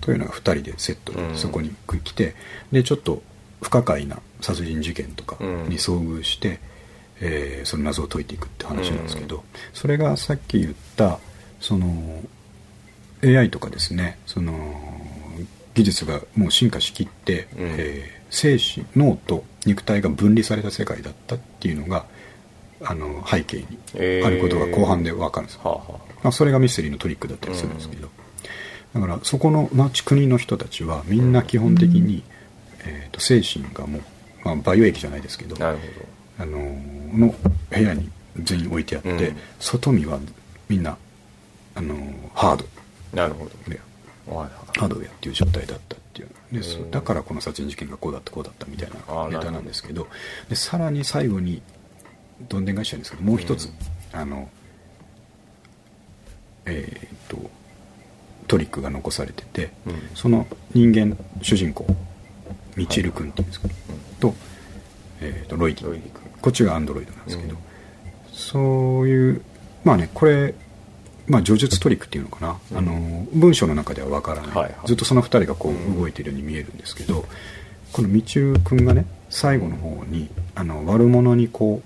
[0.00, 1.32] というのが2人でセットうん。
[1.32, 1.74] でそこに
[2.04, 2.34] 来て、
[2.72, 3.22] でちょっと
[3.62, 6.58] 不可解な殺人事件とかに遭遇して、
[7.20, 9.42] えーその謎を解いていくって話なんですけど、うん。
[9.74, 11.18] それがさっき言った
[11.60, 12.22] その
[13.22, 14.80] AI とかですねその
[15.74, 17.66] 技術がもう進化しきって、うん。
[17.78, 22.06] えー精神脳と肉体が分離された世界だったっていうのが
[22.80, 23.66] あの背景に
[24.24, 25.62] あることが後半で分かるんですよ。
[25.64, 25.92] あはあ。
[25.92, 28.08] はまあ、それがミステリーのトリックだったりするんですけど、
[28.94, 32.22] だからそこの町国の人たちはみんな基本的に、
[32.84, 34.02] えー、と精神がもう、
[34.44, 37.34] まあ、培養液じゃないですけどあなるほあのーの
[37.70, 38.10] 部屋に
[38.42, 39.36] 全員置いてあって、うん。
[39.58, 40.18] 外見は
[40.68, 40.96] みんな、
[41.74, 42.64] あのーハード。
[42.64, 43.50] どなるほど。
[44.78, 46.28] ハードウェアっていう状態だったっていう。
[46.52, 46.60] で
[46.90, 50.08] だからこの殺人事件がこうだったこうだったみたいなネタなんですけど。
[50.48, 51.62] でさらに最後に
[52.48, 54.20] どんでん返しなんですけどもう一つ、うん。
[54.20, 54.48] あの
[56.70, 57.50] えーっと
[58.48, 60.10] トリックが残されてて、うん。
[60.14, 61.86] その人間主人公
[62.74, 63.68] ミチル君っていうんですか、
[64.18, 64.34] と,、
[65.20, 66.00] えーっとロイディ
[66.40, 67.58] こっちがアンドロイドなんですけど、うん
[68.32, 69.42] そういう
[69.84, 70.54] まあねこれ
[71.26, 72.78] まあ叙述トリックっていうのかな、うん。
[72.78, 74.74] あの文章の中ではわからない、はいはい。
[74.86, 77.24] ずっとその2人がこう動いてるように見えるんですけど、
[77.92, 81.82] このみちる君がね最後の方にあの悪者にこ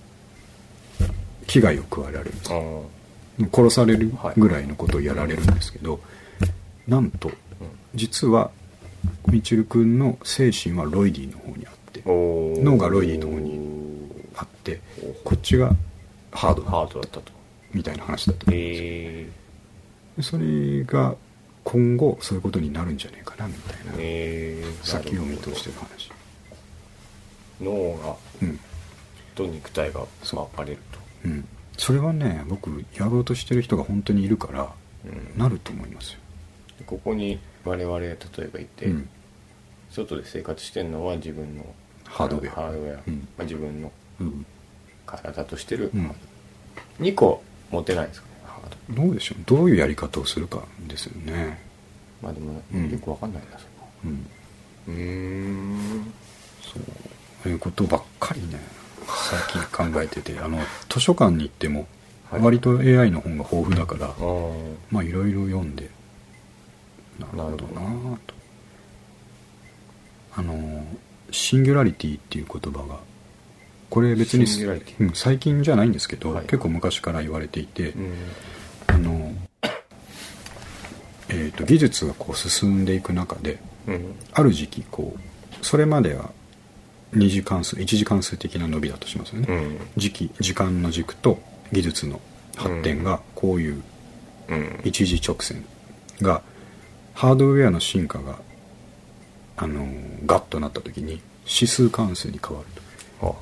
[1.01, 1.05] う
[1.47, 2.94] 危害を加えられるんですあよー
[3.53, 6.01] 殺されるぐらいのことをやられるんですけど、
[6.87, 7.31] なんと
[7.95, 8.51] 実は
[9.29, 13.59] みちる君の精神はロイディの方にあって脳がロイディの方に
[14.37, 14.81] あって
[15.25, 15.73] こっちが
[16.31, 17.33] ハードハなードだったと。
[17.73, 19.29] みたいな話だったえ
[20.17, 21.17] でそれが
[21.65, 26.13] 今後そういうことになるんじゃないかなみたいー、なえー、先を見通してる話
[27.61, 28.61] 脳がうん。
[29.35, 30.99] と肉体が分かれると。
[31.25, 34.73] うんそれはね僕やろうとしてる人が本当にいるから
[35.05, 35.39] うん。
[35.39, 36.19] なると思いますよ、
[36.87, 38.17] ここに我々例え
[38.53, 39.09] ばいて、うん。
[39.91, 41.65] 外で生活してるのは自分の
[42.05, 42.51] ハードウェア。
[42.55, 43.15] ハードウェア、うん。
[43.17, 44.47] まあ、自分のうん。
[45.07, 46.15] 体としてる、うん。
[47.01, 49.03] 2個持てないですかねハード。
[49.03, 49.43] どうでしょう？
[49.45, 51.59] どういうやり方をするかですよね。
[52.23, 52.91] まあでも、うん。
[52.91, 53.89] よくわかんないなそこ。
[54.05, 54.27] うん。
[54.89, 56.13] うーん。
[56.63, 56.79] そ
[57.47, 57.49] う。
[57.49, 58.59] いうことばっかりね
[59.07, 61.87] 最近考えててあの図書館に行っても
[62.31, 62.43] はい。
[62.43, 64.15] 割と AI の本が豊富だから、
[64.91, 65.91] まあいろいろ読んで
[67.19, 67.67] なるほど。
[67.67, 68.35] なと。
[70.37, 70.85] あの
[71.31, 72.99] シンギュラリティっていう言葉が
[73.91, 74.47] これ別に
[74.99, 76.47] うん、最近じゃないんですけど、はい。
[76.47, 78.13] 結構昔から言われていて、うん。
[78.89, 79.33] あの
[81.29, 84.15] えー、と技術がこう進んでいく中でうん。
[84.33, 86.31] ある時期こうそれまでは
[87.15, 89.79] 2次関数1次関数的な伸びだとしますよね、うん。
[89.97, 91.39] 時期時間の軸と
[91.73, 92.21] 技術の
[92.57, 93.83] 発展がこういう
[94.49, 94.81] うん。
[94.85, 95.65] 一時直線
[96.21, 96.43] が
[97.15, 98.37] ハードウェアの進化が
[99.57, 102.69] あのーガッとなった時に指数関数に変わる
[103.21, 103.37] と。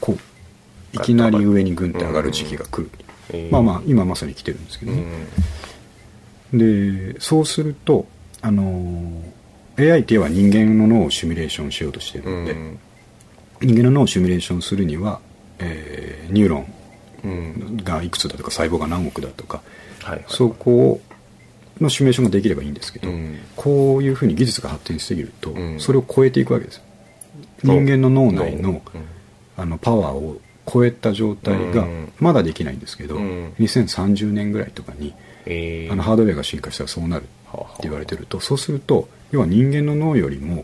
[0.00, 2.90] こういきなり上にグンって上がる時期が来る、
[3.30, 5.02] えーまあまあ今まさに来てるんですけどうね、
[6.52, 7.12] ん。
[7.12, 8.06] でそうすると
[8.40, 12.78] あのー AI っていうのは人間の脳をシミュレーションしようとしてるうので、ん
[13.60, 15.20] 人間の脳をシミュレーションするには、
[15.58, 16.74] えーニューロン
[17.24, 17.76] うん。
[17.78, 19.62] がいくつだとか細胞が何億だとか
[20.02, 21.00] はいはいそこ
[21.80, 23.38] のシミュレーションができればいいんですけど、うん。
[23.56, 25.80] こういうふうに技術が発展しすぎると、うん。
[25.80, 26.82] それを超えていくわけですよ。
[27.62, 28.80] 人間の脳内のうん。
[29.56, 30.40] あのパワーを
[30.70, 32.12] 超えた状態がうん。
[32.18, 33.52] まだできないんですけど、うん。
[33.60, 35.14] 2030年ぐらいとかに
[35.46, 35.92] えー。
[35.92, 37.26] あのハードウェアが進化したらそうなるっ
[37.76, 40.62] て言われてるとそうすると要は人間の脳よりも、うん。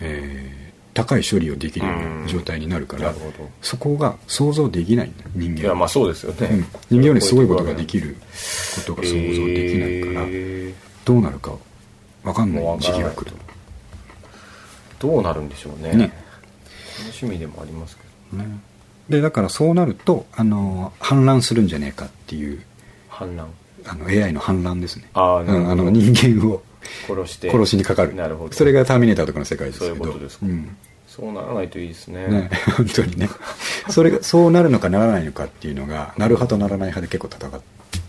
[0.00, 0.67] えー
[0.98, 3.48] 高い処理をできるような状態になるから、なるほど。
[3.62, 5.12] そこが想像できない。
[5.36, 6.66] 人間いやまあそうですよね、うん。
[6.90, 8.16] 人間よりすごいことができる
[8.74, 10.74] ことが想像できないから、え。
[11.04, 11.52] どうなるか
[12.24, 13.32] 分かんない時期が来る。
[14.98, 15.94] どうなるんでしょうね。
[15.94, 16.12] ね。
[16.98, 18.02] 楽しみでもありますけ
[18.36, 18.58] どね。
[19.08, 22.60] でだからそうなるとあの反乱するんじゃねえかっていう
[23.08, 23.46] 反乱。
[23.86, 25.08] あの AI の反乱ですね。
[25.14, 26.60] ああの人間を
[27.06, 27.50] 殺して。
[27.52, 28.16] 殺しにかかる。
[28.16, 28.52] なるほど。
[28.52, 29.94] それがターミネーターとかの世界ですけど。
[29.94, 30.46] そういうことですか。
[30.46, 30.76] ん
[31.18, 32.28] そうならないといいですね。
[32.28, 33.28] ね、 本当にね。
[33.90, 37.60] それがそうなるのかならないのかっていうのがなる派とならない派で結構戦っ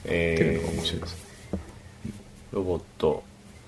[0.03, 1.18] てるのが面白いです、
[2.51, 3.24] ロボット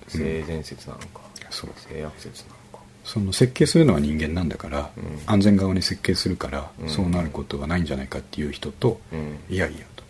[0.08, 1.70] 性善説なのか、そう。
[1.76, 2.84] 性悪説なのか。
[3.04, 5.20] その設計するのは人間なんだから、うん。
[5.26, 6.90] 安全側に設計するから、うん。
[6.90, 9.40] そうなることはないんじゃないかっていう人と、うん。
[9.50, 10.04] いやいやと。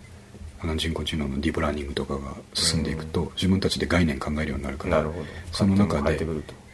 [0.64, 5.26] あの人工知能のディープラーニングとかが進んでいくと、自分たちで概念考えるようになるからなるほど。
[5.54, 6.20] その中で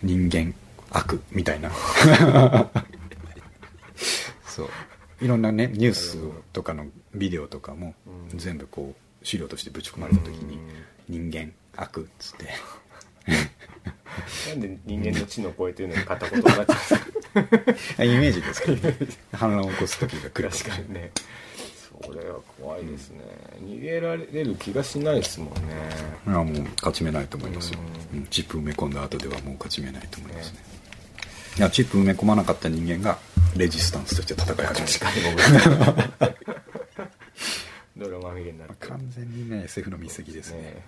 [0.02, 0.54] 人間
[0.92, 1.72] 悪みたいな。
[4.46, 4.70] そう。
[5.22, 6.18] いろんなねニュース
[6.54, 6.86] とかの
[7.16, 7.96] ビデオとかも
[8.32, 8.38] うん。
[8.38, 10.60] 全部こう資料としてぶち込まれた時に
[11.10, 12.46] 人間悪っつって。
[14.50, 18.04] なんで人間の知能を超えてるのに片言になっちゃうんですか？
[18.04, 18.98] イメージですけどね。
[19.34, 21.12] 反乱を起こす時が来る確かにね。
[22.04, 23.22] それは怖いですね、
[23.60, 25.62] 逃げられる気がしないですもんね。
[26.28, 27.80] いやもう勝ち目ないと思いますよ、
[28.14, 28.20] うん。
[28.20, 28.28] うん。
[28.28, 30.60] チップ埋め込んだ後ではもう勝ち目ないと思いますね
[31.58, 33.18] いやチップ埋め込まなかった人間が
[33.56, 35.36] レジスタンスとして戦い始め確かに
[36.18, 36.38] 僕。
[37.98, 40.62] ドラマになるた完全にね SF の見過ぎですね。
[40.62, 40.84] ね。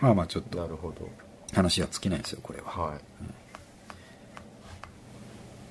[0.00, 0.58] まあまあちょっと。
[0.60, 1.08] なるほど。
[1.52, 2.70] 話は尽きないですよこれは。
[2.70, 2.98] はい。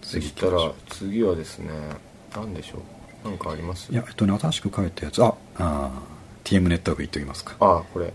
[0.01, 1.69] そ次したら次はですね
[2.35, 2.81] 何でしょう？
[3.23, 3.91] 何かあります？
[3.91, 5.23] いやえっとね新しく書いたやつ。
[5.23, 8.05] ああー TM ネットワーク言っときますか、あこれ、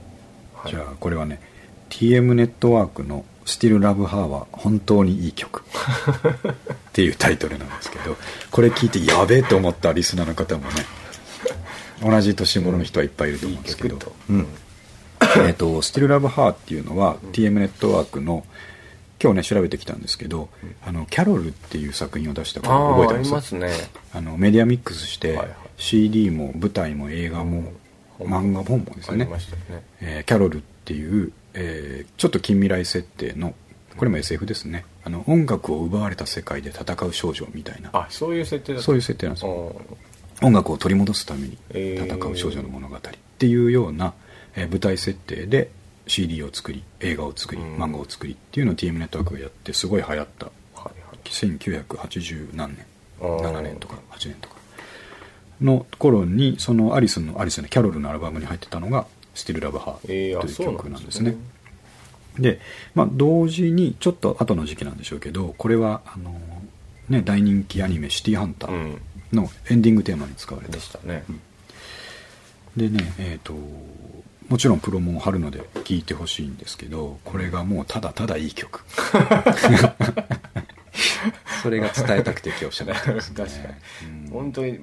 [0.55, 1.41] はい、じゃあこれはね
[1.89, 5.63] TM ネットワークの「Still Love Her」は本当にいい曲。
[5.63, 8.17] っていうタイトルなんですけど
[8.51, 10.85] これ聞いてやべえと思ったリスナーの方もね
[12.03, 14.13] 同じ年頃の人はいっぱいいると思うんですけど。
[14.29, 14.47] うん。
[15.47, 18.45] えっと「Still Love Her」っていうのは、TM ネットワークの
[19.23, 20.49] 今日ね調べてきたんですけど
[20.85, 23.71] 「あのキャロル」っていう作品を出したからあああ覚えてまりますすね。
[24.15, 25.49] あのメディアミックスして、はいはい。
[25.77, 27.73] CD も舞台も映画も、
[28.19, 29.25] 漫画本もですね。
[29.27, 29.31] ね。
[30.01, 33.55] えーキャロルっていう、えーちょっと近未来設定の
[33.97, 34.85] これも SF ですね。
[35.05, 37.91] あの音楽を奪われた世界で戦う少女みたいな。
[37.93, 39.51] あそういう設定だそういう設定なんですよ。
[39.51, 39.81] お
[40.43, 42.07] 音楽を取り戻すためにえー。
[42.07, 42.97] 戦う少女の物語。
[42.97, 43.01] っ
[43.39, 44.15] ていうような、
[44.55, 45.71] えー舞台設定で
[46.07, 47.77] CD を作り映画を作りうん。
[47.77, 50.47] 漫画を作りっていうのを TM ネットワークがやってすごい流行った。
[50.47, 51.29] はいはい。
[51.29, 52.87] 1980何年。
[53.21, 53.41] あー。
[53.53, 54.57] 7年とか8年とか。
[55.61, 61.37] の頃にそのアリスのアリスのキャロルのアルバムに入ってたのが「Still Love Her」というえーあそう曲なんんですすね。
[62.39, 62.61] で、
[62.95, 66.41] まあ、同時にちょっと後の時期なんでしょうけどこれはあの、
[67.09, 69.01] ね、大人気アニメ「シティーハンターうん」
[69.33, 70.73] のエンディングテーマに使われた。
[70.75, 71.25] でしたね、
[72.77, 73.55] でねえっ、と
[74.49, 78.85] もちろんプロも貼るので聴いてほしいんですけどこれがもうただただいい曲。
[81.63, 83.69] それが伝えたくて今日喋ってます、ね、確か
[84.05, 84.79] に、うん本当に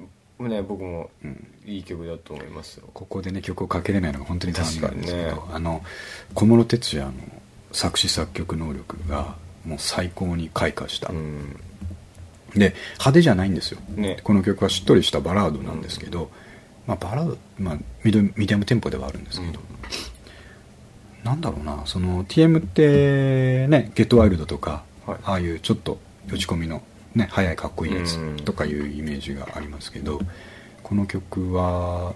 [0.46, 1.46] ね僕もうん。
[1.66, 5.42] いい曲だと思いますよ、ここでね曲をかけれないのが本当に残念なんですけど、ね。
[5.52, 5.82] あの
[6.32, 7.12] 小室哲哉の
[7.72, 9.36] 作詞作曲能力が
[9.66, 11.60] もう最高に開花した、うん。
[12.54, 14.18] で派手じゃないんですよ、ね。
[14.24, 16.30] この曲はしっとりしたバラードなんですけど、
[16.86, 19.60] まあ、バラード、まあ、ミドミディアムテンポではあるんですけど、
[21.22, 25.18] なんだろうなその TM ってね「ゲットワイルド」とか、はい。
[25.24, 25.98] ああいうちょっと
[26.32, 26.82] 打ち込みの、
[27.18, 28.36] ね、速いかっこいいやつうん。
[28.36, 30.20] とかいうイメージがありますけど、
[30.82, 32.14] この曲は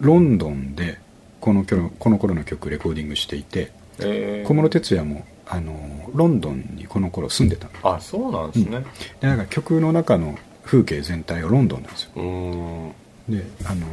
[0.00, 0.98] ロンドンで
[1.40, 4.48] この頃この頃の曲レコーディングしていてえー。
[4.48, 7.94] 小室哲哉もあのロンドンにこの頃住んでたの。
[7.94, 8.84] あそうなんですね。
[9.20, 12.10] でなんか曲の中の風景全体がロンドンなんですよ。
[12.16, 12.92] うん。
[13.28, 13.86] であの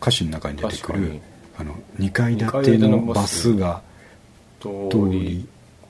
[0.00, 1.20] 歌詞の中に出てくる
[1.58, 3.82] あの2階建二階て建てのバスが
[4.60, 5.46] 通通り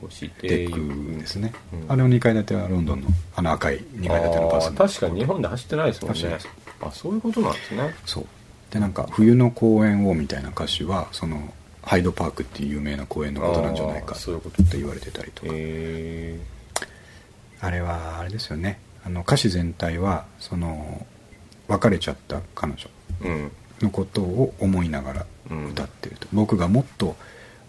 [0.09, 1.93] り越して出てくるんですね、うん。
[1.93, 6.39] あれの2階建てはロンドンのあの赤い2階建てのバス確かに日本で走ってないですもんね。
[6.81, 7.95] あそういうことなんですね。
[8.07, 8.27] そう。
[8.71, 11.53] でなんか冬の公園をみたいな歌詞はその
[11.83, 14.63] ハイドパークっていう有名な公園のことなんじゃないかあーそういうこと。
[14.63, 15.49] って言われてたりとか。
[15.53, 16.39] え
[17.61, 18.79] あれはあれですよね。
[19.05, 21.07] あの歌詞全体はその
[21.69, 22.89] 別れちゃった彼女
[23.81, 25.27] のことを思いながら
[25.71, 27.17] 歌ってると、僕がもっと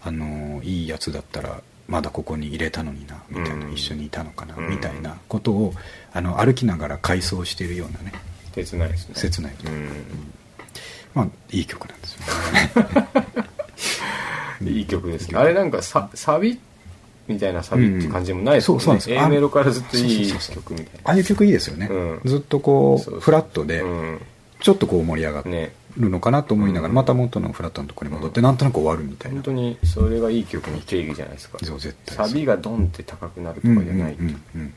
[0.04, 3.74] あのいいやつだったらまだここに入れたのになみたいな、うん。
[3.74, 4.70] 一緒にいたのかな、うん。
[4.70, 5.74] みたいなことを
[6.14, 8.14] あの歩きながら回想しているようなね
[8.54, 9.16] 切ないですね。
[9.16, 9.90] 切ないうん。
[11.14, 12.20] まあいい曲なんですよ
[14.64, 14.72] ね。
[14.72, 15.38] いい曲ですね。
[15.38, 16.60] あれなんかさサビ
[17.28, 18.86] みたいなサビって感じでもないですもんね。
[18.86, 18.92] うん。
[18.92, 19.26] そうそうなんです。
[19.26, 20.92] A メロからずっといい曲みたいな。
[21.04, 22.22] ああいう曲いいですよね、うん。
[22.26, 24.22] ずっとこそうフラットでうん。
[24.62, 26.96] ちょっとこう盛り上がねるのかなと思いながら、うん。
[26.96, 29.36] また元のフラットのところに戻ってなんとなく終わるみたいな。
[29.36, 31.58] 本当にそれがいい曲の定義じゃないですか。
[31.64, 34.74] そう絶対サビがドンって高くなるとうんうんかじゃないうんうんうん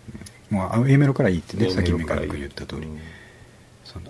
[0.50, 2.28] もうあの A メロからいいってねさっきメロからいい。
[2.28, 2.98] 三上君言った通り、うん。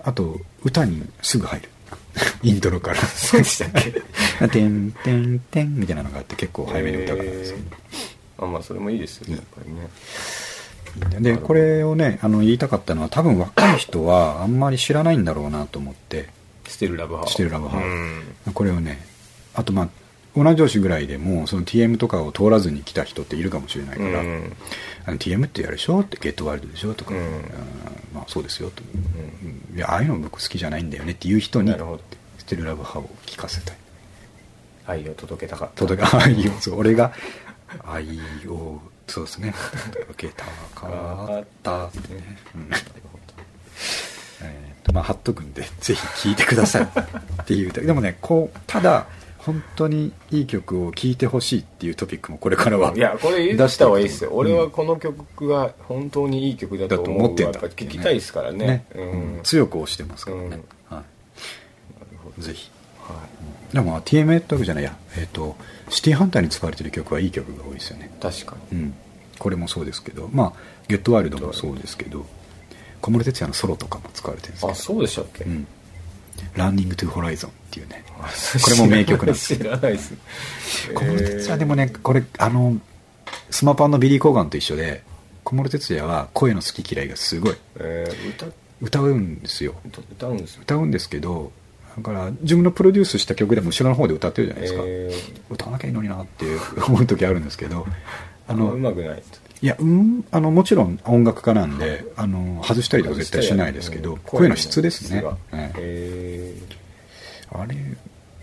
[0.03, 1.69] あと歌にすぐ入る。
[2.43, 2.97] イントロから。
[2.97, 3.91] そうでしたっけ
[4.49, 9.89] 「てんてんてん」みたいなのがあって結構早めに歌からですよへーあまあそれもいいですよねやっぱりね。
[11.21, 16.23] でこれをねあの言いたかったのは多分若い人はあんまり知らないんだろうなと思って。
[16.23, 16.38] ス
[16.79, 17.27] テルラブハー。
[17.27, 17.83] ステルラブハー。
[18.47, 18.53] うん。
[18.53, 19.05] これをね
[19.53, 19.89] あとまあ
[20.35, 24.55] 同じ年ぐらいでもその TM とかを通らずに来た人っているかもしれないから、うん。
[25.05, 26.01] あの TM ってやるでしょ？
[26.01, 26.93] ってゲットワイルドでしょ？
[26.93, 27.21] とか、うん。
[28.13, 29.75] まあそうですよと、うん。
[29.75, 31.73] いやああいうの僕好きじゃないんだよねっていう人に
[32.37, 33.77] ステルラブハを聞かせたい。
[34.85, 35.75] 愛を届けたかった。
[35.75, 37.11] 届け愛をそう俺が
[37.85, 39.53] 愛をそうですね。
[39.91, 42.69] 届けたかったってね、うん
[44.93, 46.83] まあ貼っとくんで ぜひ聴いてください。
[46.83, 49.07] っていうでもねこうただ
[49.39, 54.33] 本当にいい曲を聴いてほしいっていうトピックもこれからはいやこれ出した方がいいですよ、う。
[54.33, 58.85] ん俺はこの曲が本当にいい曲だと思ってんだやっぱ聞きたいですからね。
[58.93, 59.43] うんうん。
[59.43, 60.43] 強く押してますからね、
[60.91, 60.97] うん。
[60.97, 61.03] は
[62.37, 62.69] い、ぜひ。
[62.99, 63.15] は
[63.73, 65.55] でも TMA ってわけじゃないや、えー、と
[65.89, 68.11] シティハンターに使われてる曲はいい曲が多いですよね。
[68.19, 68.79] い確かに。
[68.79, 68.93] うん。
[69.39, 70.29] これもそうですけど。
[70.33, 72.25] まあゲットワイルドもそうですけど
[73.01, 74.73] 小室哲哉のソロとかも使われてるんですけど。
[74.73, 75.67] あそうでしたっけ、うん。
[76.55, 78.03] ランニングトゥホライゾンっていうね。
[78.19, 78.29] あ
[78.63, 80.13] これも名曲なんです知らないです。
[80.93, 82.77] 小室哲哉でもねこれあの
[83.49, 85.03] スマパンのビリー・コーガンと一緒で
[85.43, 87.55] 小室哲哉は声の好き嫌いがすごい。
[87.79, 88.45] えー歌？
[88.81, 89.75] 歌うんですよ。
[89.85, 90.61] 歌歌うんですよ。
[90.63, 91.51] 歌うんですけど
[91.97, 95.11] だから自分のプロデュースした曲でも後ろの方で歌ってるじゃないですか、え
[95.49, 96.45] 歌わなきゃいいのになって
[96.87, 97.85] 思う時あるんですけどー、
[98.47, 99.23] あのうまくない
[99.61, 105.75] いやうんあのもちろん音楽家なんであの外したりとか絶対しないですけど声の質ですね、ええ。
[105.77, 106.53] え
[107.51, 107.75] あれ、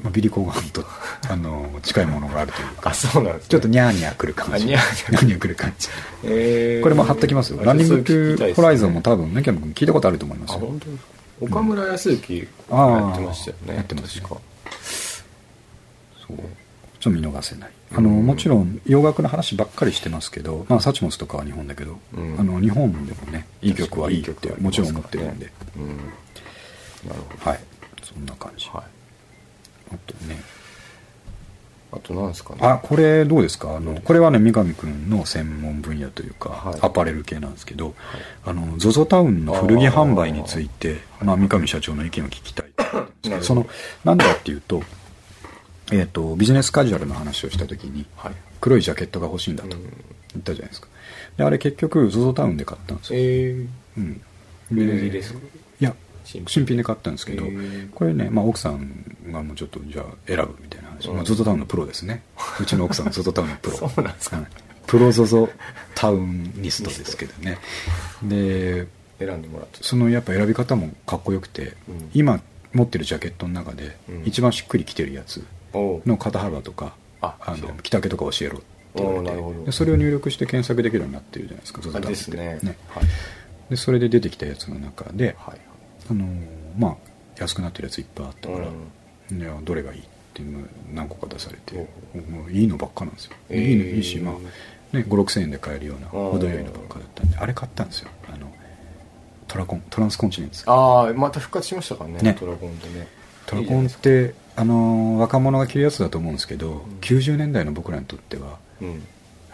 [0.02, 0.84] まあ、ビリー・コーガンと
[1.30, 4.52] あの近いものがあるというー、かあそうなんです、ね、ちょっとニャーニャーくる感じ。
[4.52, 5.38] あニャーニャー。
[5.38, 5.88] くる感じ。
[6.24, 6.82] えー。
[6.82, 10.74] これも貼っときますよ、あランニング・トゥ・ホライゾンも多分ねキャム君聞いたことあると思いますよ。
[11.40, 14.22] 岡村康之やってましたよねやってますね。
[14.22, 14.40] 確か。
[16.26, 16.36] そう。
[17.00, 22.40] ちょっと見逃せないあの、うんもちろん洋楽の話ばっかりしてますけど、まあ、サチモスとかは日本だけど、うん。
[22.40, 25.86] あの日本でもねいい曲はいいってもちろん思ってるんで、うん。
[27.08, 27.50] なるほど。
[27.50, 27.60] はい。
[28.02, 29.94] そんな感じ、はい。
[29.94, 30.40] あとね。
[31.92, 32.58] あとなんですかね。
[32.62, 33.76] あこれどうですか？
[33.76, 36.80] あのこれはね三上君の専門分野というか、はい。
[36.82, 37.94] アパレル系なんですけど、
[38.44, 42.66] あの ZOZO タウンの古着販売についてまあ、三上社長の意見を聞きたい。
[43.40, 43.66] その
[44.04, 44.82] なんだっていうと,、
[45.92, 48.32] えー、とビジネスカジュアルの話をした時にはい。
[48.60, 49.82] 黒いジャケットが欲しいんだとうん。
[50.32, 50.88] 言ったじゃないですか。
[51.36, 53.68] であれ結局 ZOZO タウンで買ったんですよ、えー、
[53.98, 54.20] うん、
[54.68, 55.38] 古着ですか？
[55.80, 57.90] いや新品で買ったんですけどへー。
[57.92, 58.90] これね、まあ、奥さん
[59.30, 61.16] がもうちょっとじゃあ選ぶみたいな話、うん。
[61.16, 62.22] まあ、ZOZO タウンのプロですね。
[62.60, 63.76] うちの奥さんは ZOZO タウンのプロ。
[63.76, 64.36] そうなんですか。
[64.38, 64.46] はい。
[64.86, 65.50] プロ ZOZO
[65.94, 67.58] タウンニストですけどね。
[68.22, 68.86] で
[69.18, 72.10] 選んでもらってそのやっぱ選び方もかっこよくて、うん。
[72.14, 72.40] 今
[72.72, 74.22] 持ってるジャケットの中でうん。
[74.26, 75.44] 一番しっくりきてるやつ
[76.06, 78.66] の肩幅とか、あの着丈とか教えろって
[78.96, 82.78] 言われてそれを入力して検索できるようになってるじゃないですかウンってあですねね。
[82.88, 83.04] はい。
[83.70, 85.60] でそれで出てきたやつの中で、はい
[86.10, 86.46] あのー
[86.78, 86.96] まあ
[87.38, 89.64] 安くなってるやついっぱいあったから、うん。
[89.64, 90.02] どれがいいっ
[90.32, 93.60] ていうの何個か出されておもういいのばっかなんですよ、えー。
[93.60, 94.34] いいのいいし、まあ
[94.96, 96.30] ね、5 6 0円で買えるようなうん。
[96.32, 98.10] 程よいのばっかだったんであれ買ったんですよ。
[98.32, 98.50] あの
[99.48, 100.64] トラコントランスコンチネンツ。
[100.70, 102.36] ああまた復活しましたからねね。
[102.38, 103.06] トラゴンってね。
[103.46, 109.02] トラコンってあのー若者が着るやつだと思うんですけど、90年代の僕らにとってはうん。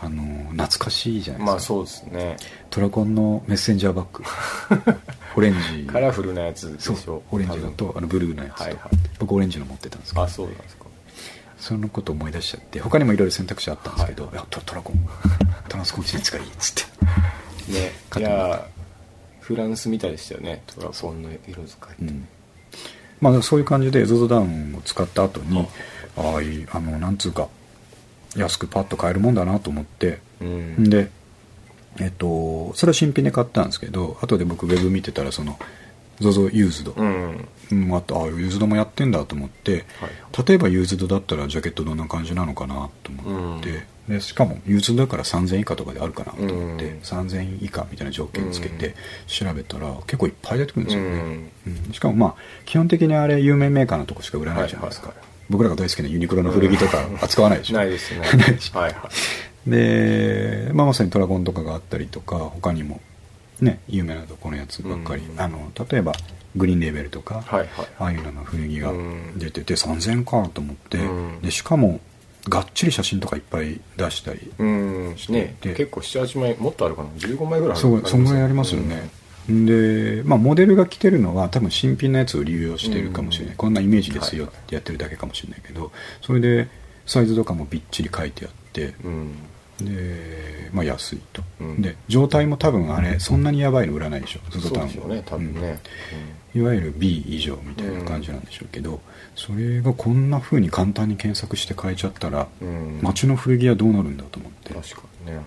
[0.01, 2.37] あのー懐かしいじゃないですか、まあそうですね。
[2.71, 4.25] トラコンのメッセンジャーバッグ。
[5.37, 5.87] オレンジ。
[5.87, 8.81] カラフルなやつでしそうょオレンジのとあのブルーのやつと、はいはい。
[9.19, 10.23] 僕オレンジの持ってたんですけど。
[10.23, 10.83] あそうなんですか。
[11.59, 15.09] そのこと思い出しちゃって他にもいろいろ選択肢あったんですけど、い、やトトラコン。
[15.69, 16.75] トランスコンチネンツがいいっつっ
[17.69, 17.73] て。
[17.73, 17.93] ね。
[18.19, 18.67] いや
[19.41, 20.63] フランスみたいでしたよね。
[20.67, 22.05] トラコンの色使いって。
[22.05, 22.29] うん
[23.23, 25.67] まあそういう感じで ZOZO ダウンを使った後に
[26.19, 27.49] ああいいあのなんつうか
[28.37, 30.91] 安くパッと買えるもんだなと思って、うん。
[30.91, 31.11] で
[32.01, 35.59] えっとそれは新品で買ったんですけど後で僕ウェブ見てたらその
[36.21, 37.49] ZOZOUSED、うん。
[37.71, 39.85] うん、あとあユーズドもやってんだと思って、
[40.47, 46.99] 例えばユーズドだったらジャケットどんな感じなのかなと思って、でしかもユーズドだから3000円以下とかであるかなと思って、うん。
[47.01, 48.95] 3000円以下みたいな条件つけて
[49.27, 51.51] 調べたら結構いっぱい出てくるんですよね、うん。
[51.87, 51.93] うん。
[51.93, 52.35] しかもまあ
[52.67, 55.33] 基本的にあれ有名メーカーのとこしか売らないじゃないですか、はいはいはい。
[55.51, 58.21] 僕らが大好きなユニクロの古着とか扱わないでしょ、ないですね。
[58.37, 58.79] ないでしょ。
[58.79, 59.11] はいは
[59.67, 59.71] い。
[59.71, 63.01] で、まあ、まさにトラゴンとかがあったりとか他にも
[63.61, 65.41] ね有名なとこのやつばっかり、うん。
[65.41, 66.13] あの例えば
[66.57, 67.69] グリーンレーベルとか、はいはい。
[67.99, 69.39] ああいうのの古着がうん。
[69.39, 71.41] 出てて3000円かと思って、うん。
[71.41, 72.01] でしかも
[72.49, 75.17] がっちり写真とかいっぱい出したり、うん。
[75.29, 75.57] ね。
[75.61, 77.81] で結構78枚もっとあるかな？15枚ぐらいある。
[77.81, 79.11] そうそんぐらいありますよね、
[79.49, 83.57] で、まあ、モデルが着てるのは多分新品のやつを流用してるかもしれない、うん。
[83.59, 84.55] こんなイメージですよはい。
[84.55, 86.69] ってやってるだけかもしれないけどそれで
[87.07, 89.35] サイズとかもびっちり書いてあってうん
[89.81, 91.83] で、まあ、安いと、うん。
[91.83, 94.41] で状態も多分あれそんなにやばいの売らないでしょ。
[94.51, 95.81] そうゾゾタウンでしょうね多分ね。
[96.55, 99.01] いわゆる B 以上みたいな感じなんでしょうけど、
[99.35, 103.01] それがこんな風に簡単に検索して変えちゃったら、うん。
[103.03, 104.75] 街の古着はどうなるんだと思って。
[104.75, 105.41] 確かにね。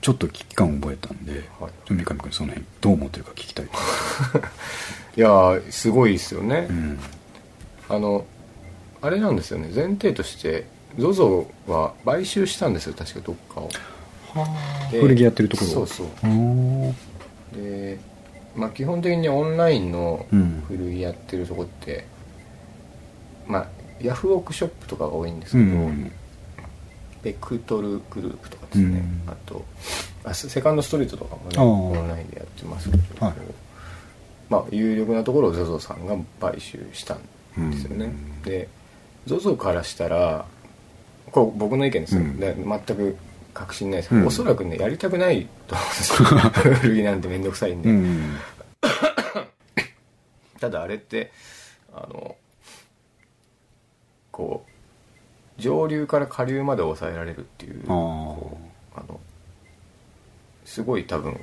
[0.00, 1.72] ちょっと危機感を覚えたんで、はい。
[1.88, 3.72] 三上君その辺どう思ってるか聞きたいと
[5.18, 6.98] いやーすごいですよね、うん。
[7.88, 8.24] あの
[9.00, 9.70] あれなんですよね。
[9.74, 10.66] 前提として
[10.98, 13.68] ZOZO は買収したんですよ確かどっかを。
[14.90, 15.70] で古着やってるところ。
[15.70, 16.06] そうそう。
[17.56, 17.98] で
[18.54, 20.62] まあ基本的にオンラインのうん。
[20.66, 22.06] 古着やってるとこって、
[23.46, 23.66] まあ
[24.00, 26.12] ヤフオクショップとかが多いんですうけど、ん。
[27.22, 29.30] ベクトルグループとかですね、うん。
[29.30, 29.64] あと
[30.24, 33.34] あセセカンドストリートとかもねオンラインでやってますけど、はい。
[34.48, 37.16] まあ有力なところを ZOZO さんが買収した
[37.58, 38.42] んですよね、うん。
[38.42, 38.68] で
[39.26, 40.46] ZOZO からしたら
[41.30, 42.38] これ僕の意見ですよ、うん。
[42.38, 43.16] で全く
[43.54, 44.08] 確信ないです。
[44.10, 44.26] けど、うん。
[44.28, 46.22] おそらくねやりたくないと思うんです。
[46.22, 46.28] よ
[46.80, 48.36] 古着なんて面倒くさいんで、うん。
[50.60, 51.32] ただあれって
[51.92, 52.36] あの
[54.30, 59.20] こう上流から下流まで抑えられるっていうあの
[60.64, 61.40] すごい多分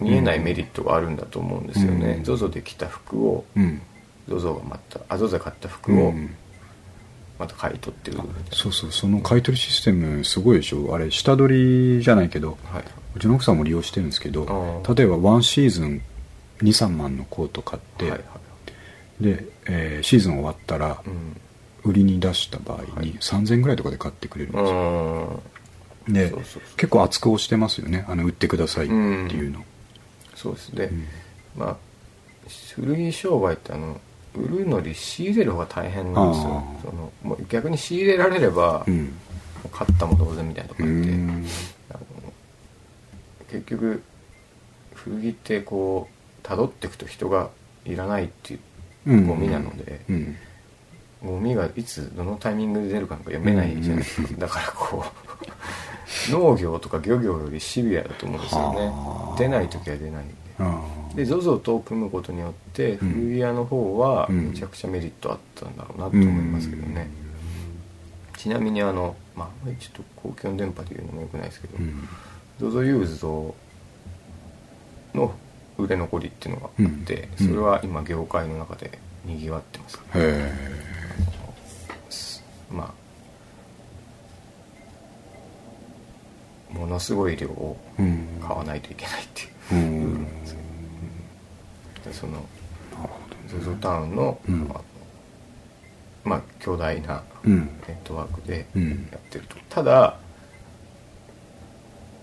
[0.00, 2.22] 見えないメリットがあるんだと思うんですよね、うん。
[2.22, 3.80] ZOZO で着た服をうん。
[4.28, 6.34] ZOZO がまたあ ZOZO で買った服をうん
[7.42, 8.18] また買い取ってる、
[8.52, 10.94] そうそうその買い取りシステムすごいでしょ。
[10.94, 12.84] あれ下取りじゃないけどはい。
[13.16, 16.02] うちの奥さんも利用してるんですけど例えばワンシーズン
[16.62, 18.18] 23万のコート買って、はいは
[19.20, 19.22] い。
[19.22, 21.36] で、えーシーズン終わったらうん。
[21.84, 23.06] 売りに出した場合はい。
[23.06, 25.42] に3000円ぐらいとかで買ってくれるんですよ、
[26.06, 26.32] うんで
[26.76, 28.04] 結構厚く押してますよね。
[28.08, 29.64] あの売ってくださいっていうの、
[30.34, 31.06] そうですね、うん。
[31.56, 31.76] まあ
[32.74, 34.00] 古着商売ってあの
[34.34, 36.64] 売るのに仕入れる方が大変なんですよ。
[36.82, 39.12] そのもう逆に仕入れられれば、もうん。
[39.64, 40.92] う買ったも同然みたいなとこうあっ
[43.46, 44.02] て、結局
[44.94, 46.08] 古着ってこ
[46.42, 47.50] う辿っていくと人が
[47.84, 48.60] いらないっていう
[49.06, 49.26] うん。
[49.26, 50.36] ゴミなのでうん。
[51.24, 55.04] ゴミがいつどのタイミングで出るかなんか読めないじゃないですか、だからこ
[56.28, 58.78] う 農業とか漁業よりシビアだと思うんですよね。
[58.80, 59.38] はあ。
[59.38, 60.34] 出ない時は出ないんで。
[60.58, 60.80] あ
[61.14, 63.08] で ZOZO と組むことによってうん。
[63.12, 64.50] 古着屋の方はうん。
[64.50, 67.08] めちゃくちゃメリットあったんだろうなとー思いますけどね、
[68.36, 72.08] ちなみにあのまあちょっと公共の電波で言うのもよくないですけど、うん。
[72.60, 73.54] ZOZO ユーズド
[75.14, 75.34] の
[75.78, 77.46] 売れ残りっていうのがあって、うん。
[77.48, 80.52] それは今業界の中でにぎわってます、へえ
[82.70, 82.92] ま
[86.74, 88.26] あものすごい量をうん。
[88.40, 90.62] 買わないといけないっていううんルールなんですよで
[92.12, 92.44] そのなる
[92.96, 93.08] ほ
[93.48, 94.54] ZOZO タウンの,、うん。
[94.54, 94.84] あの
[96.24, 97.52] まあ巨大なネ
[97.88, 99.08] ットワークでうん。
[99.12, 100.16] やってると、ただ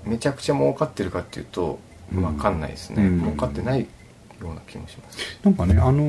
[0.06, 1.80] めちゃくちゃ儲かってるかっていうと
[2.14, 2.22] うん。
[2.24, 3.20] 分かんないですね、うん。
[3.22, 3.88] 儲かってないよ
[4.42, 5.18] うな気もします。
[5.44, 6.02] なんかねあの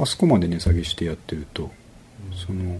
[0.00, 1.70] ーあそこまで値下げしてやってると
[2.34, 2.78] その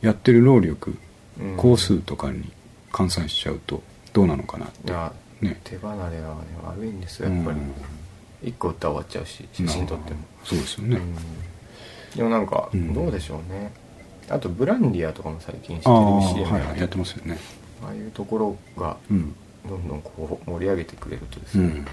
[0.00, 0.96] やってる労力
[1.40, 1.56] うん。
[1.56, 2.50] 工数とかに
[2.90, 3.82] 換算しちゃうと
[4.12, 4.92] どうなのかなって。
[5.44, 5.60] ね。
[5.62, 7.58] 手離れはね悪いんですよやっぱり、
[8.42, 11.14] 一個打ったら終わっちゃうし写真撮っても、そうですよね、うん。
[12.16, 12.94] でもなんかうん。
[12.94, 13.72] どうでしょうね、
[14.28, 17.38] あとブランディアとかも最近テレビ CM はいはいやってますよね。
[17.82, 19.34] ああいうところがうん。
[19.68, 21.86] どんどんこう盛り上げてくれるとですね、うん。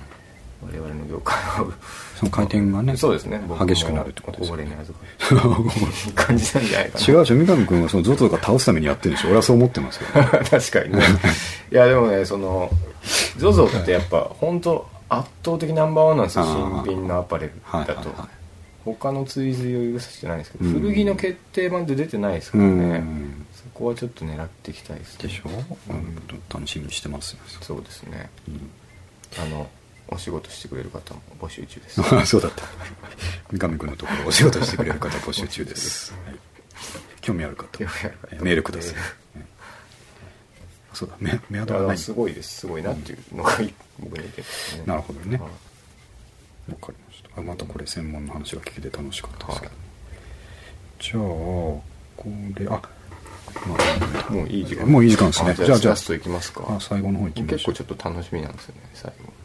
[0.62, 1.68] 我々の業界は
[2.16, 3.42] その回転がねそうですね。
[3.60, 5.64] 激しくなるってことですよねれに預かる
[6.08, 7.06] いい感じなんじゃないかな。
[7.06, 9.28] 違うでしょ三上君はその ZOZO とか倒すためにやってるんでしょ。
[9.28, 11.04] 俺はそう思ってますけど、ね、 確かにね。
[11.72, 12.70] いやでもねその
[13.38, 14.88] ZOZO ってやっぱ本当
[15.20, 18.10] 圧倒的ナンバーワンなんですよ新品のアパレルだと、
[18.86, 20.74] 他の追随を許させてないんですけど、うん。
[20.74, 23.46] 古着の決定版って出てないですかうらね、ん。
[23.54, 25.28] そこはちょっと狙っていきたいですね。
[25.28, 25.50] でしょ、
[25.90, 26.16] うん、
[26.54, 28.30] 楽しみにしてますよ、そうですね。
[28.48, 28.70] うん。
[29.42, 29.68] あの
[30.08, 32.02] お仕事してくれる方も募集中です。
[32.02, 32.64] あ そうだった。
[33.52, 36.36] 三上君のところお仕事してくれる方募集中です、 はい。
[37.22, 37.68] 興味ある方
[38.42, 38.96] メールください、
[40.96, 42.62] そうだメメアいドはないやすごいです。
[42.62, 44.84] すごいなっていうのが僕に言ってますね。
[44.86, 45.38] なるほどね。
[45.38, 46.72] はい。
[46.72, 47.42] わかりました。
[47.42, 49.84] あまたこれ専門の話が聞けて楽しかったですけど、はい。
[51.00, 51.84] じゃあこ
[52.56, 52.80] れあ、ま
[54.30, 54.86] あ、もういい時間。
[54.86, 55.52] もういい時間ですね。
[55.52, 55.94] あじゃあじゃああ。
[55.94, 56.64] ラストいきますか。
[56.68, 59.36] あ最後の方行きまし結構ちょっと楽しみなんですよね最後。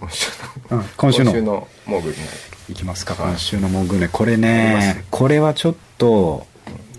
[0.00, 0.30] 今週
[0.70, 0.80] の。
[0.80, 1.30] あ今週の。
[1.30, 2.22] 今週のモーグルに
[2.70, 3.14] いきますか。
[3.14, 3.32] はい。
[3.32, 6.46] 今週のモグネこれねこれはちょっと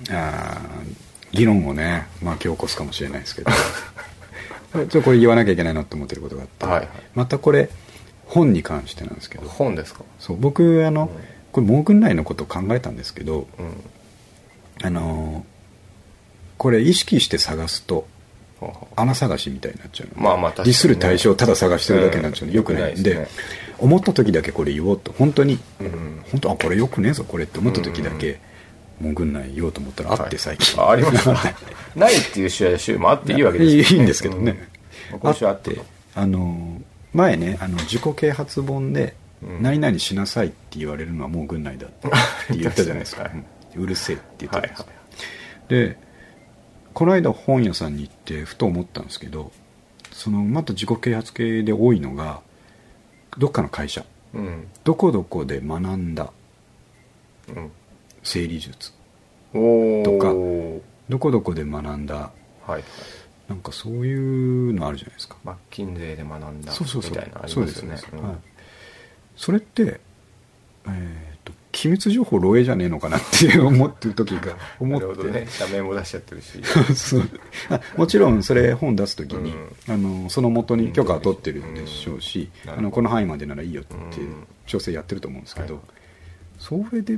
[0.10, 0.76] あー
[1.38, 3.51] 議論をね巻き起こすかもしれないですけど。
[4.73, 6.88] ちょっとこれ言わなきゃいけないなと思ってることがあって、はいはい。
[7.15, 7.69] またこれ
[8.25, 9.47] 本に関してなんですけど。
[9.47, 10.01] 本ですか？
[10.19, 11.23] そう僕あの、うん。
[11.51, 14.85] これモーグン内のことを考えたんですけどうん。
[14.85, 15.45] あの
[16.57, 18.07] これ意識して探すと
[18.95, 20.15] 穴探しみたいになっちゃうの。
[20.15, 22.57] でまあまあ確かスる対象をただ探してるだけになっちゃうの、うん。
[22.57, 22.99] よくない。
[22.99, 23.27] んでね。
[23.79, 25.13] 思った時だけこれ言おうと。
[25.17, 26.21] 本当にうん。
[26.31, 28.39] 本当あこれよくねえぞこれって思った時だけ
[29.02, 31.36] 潜んない言おうと思ったらあって最近、あありますか
[31.95, 34.68] ないっていう週や週もあっていいわけですよいいいいんですけどね、
[35.14, 35.20] うん。
[35.20, 35.80] 今週あって。
[36.16, 36.82] ああの
[37.14, 39.62] 前ねあの自己啓発本でうん。
[39.62, 42.10] 何々しなさいって言われるのはもう軍内だって
[42.58, 43.43] 言ったじゃないですか、はい。
[43.76, 44.91] うるせえって言ったはいじゃないですか、
[45.70, 45.98] で
[46.93, 49.52] この間本屋さんに行ってふと思ったんですけど
[50.12, 52.41] そのまた自己啓発系で多いのが
[53.38, 54.04] どっかの会社。
[54.34, 54.68] うん。
[54.84, 56.32] どこどこで学んだ。
[57.50, 57.72] うん
[58.28, 58.91] 整理術。
[59.53, 62.32] とかはいどこどこで学んだ。
[62.65, 62.84] はい
[63.47, 65.38] なんかそういうのあるじゃないですか。
[65.45, 67.97] マッキンゼーで学んだみたいなのありまよね。
[69.38, 70.01] それって
[70.86, 75.47] えっ、と機密情報漏洩じゃねえのかなって思ってる時が思ってなるほどね。
[75.49, 76.61] 社名も出しちゃってるし。
[77.95, 79.55] もちろんそれ本出す時に、う
[79.88, 82.71] あのその元に許可は取ってるんでしょうし、うん。
[82.71, 84.47] あのこの範囲までならいいよってうん。
[84.65, 85.84] 調整やってると思うんですけど、はい。
[86.59, 87.17] それで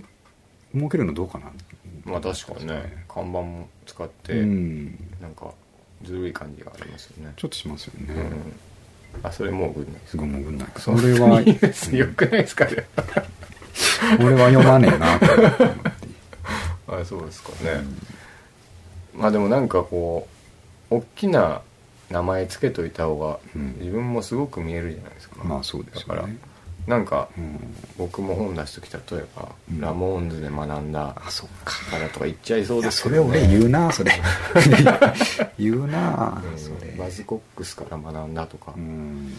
[0.74, 1.51] 儲けるのどうかな？
[2.05, 3.05] まあ確かにね。
[3.07, 4.86] 看板も使ってうん。
[5.22, 5.51] なんか
[6.03, 7.34] ずるい感じがありますよね。
[7.36, 9.26] ちょっとしますよね、うん。
[9.28, 9.93] あそれもうグッない。
[9.93, 10.67] ですすごい潜んない。
[10.78, 12.65] そそれはよ くないですか？
[12.65, 12.86] ね
[14.20, 15.63] 俺は読まねえなと思って。
[17.01, 17.84] あそうですかね、
[19.15, 20.28] まあでもなんかこ
[20.89, 21.61] う大きな
[22.09, 23.76] 名前つけといた方がうん。
[23.80, 26.05] 自分もすごく見えるじゃないですか、まあそうですよね。
[26.07, 26.30] だから
[26.88, 27.60] なんかうん。
[27.98, 29.82] 僕も本出す時例えば、うん。
[29.82, 31.86] ラモーンズで学んだあそっか。
[31.92, 34.12] からとか言っちゃいそうですけど、それ俺ね、言うなそれ。
[35.60, 36.58] 言うなうん。
[36.58, 36.92] それ。
[36.98, 39.34] バズコックスから学んだとか、うん。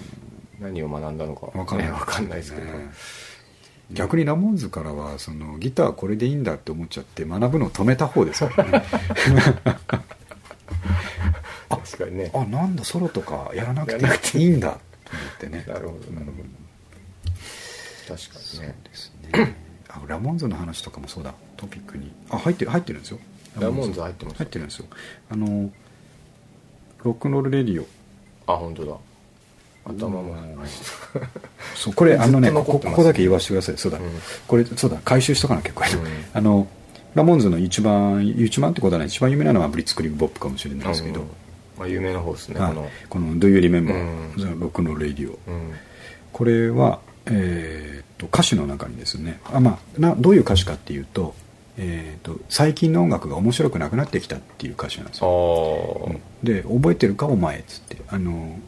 [0.61, 1.47] 何を学んだのか。
[1.59, 1.86] わかんない。
[1.88, 2.72] ねわかんないですけど、ね。
[3.93, 8.84] 逆にラモンズからはそのギターこれでいいんだって思っちゃって学ぶのを止めた方ですからね。
[11.68, 12.30] 確かにね。
[12.32, 13.99] あなんだソロとかやらなく
[14.30, 14.76] ていいんだと
[15.12, 15.64] 思ってね。
[15.66, 16.43] なるほどなるほど。
[16.43, 16.61] うん
[18.08, 19.56] 確かそうにねですね。
[19.88, 21.34] あ Ramones の話とかもそうだ。
[21.56, 22.12] トピックに。
[22.30, 23.18] あ入ってる入ってるんですよ。
[23.58, 24.36] Ramones 入ってます。
[24.38, 24.86] 入ってるんですよ。
[25.30, 25.70] あの
[27.04, 27.86] Rock 'n' Roll Radio。
[28.52, 28.96] あ本当だ。
[29.84, 30.36] 頭も。
[31.74, 33.78] そうこれあのねここここだけ言わせてください。
[33.78, 34.04] そうだ、うん。
[34.46, 35.00] これそうだ。
[35.04, 36.06] 回収しとかなきゃこれ、うん。
[36.32, 36.68] あの
[37.14, 39.08] Ramones の一番一番ってことはない。
[39.08, 41.26] 一番有名なのは Blitzkrieg Bop かもしれないですけど、うん。
[41.78, 42.74] まあ、有名な方ですねはい。
[42.74, 42.90] この。
[43.08, 44.60] この「Do You Remember、うん。
[44.60, 45.72] ロックンロールレディオ」うん。
[46.32, 47.00] これは、
[47.30, 51.34] えー、と歌詞の中にですねあ、まあ、などういう歌詞かっていうと,、
[51.76, 56.20] えー、と最近の音楽が面白くなくなってきたっていう歌詞なんですあよ、あ、うん。
[56.42, 58.58] で覚えてるかお前っつってあの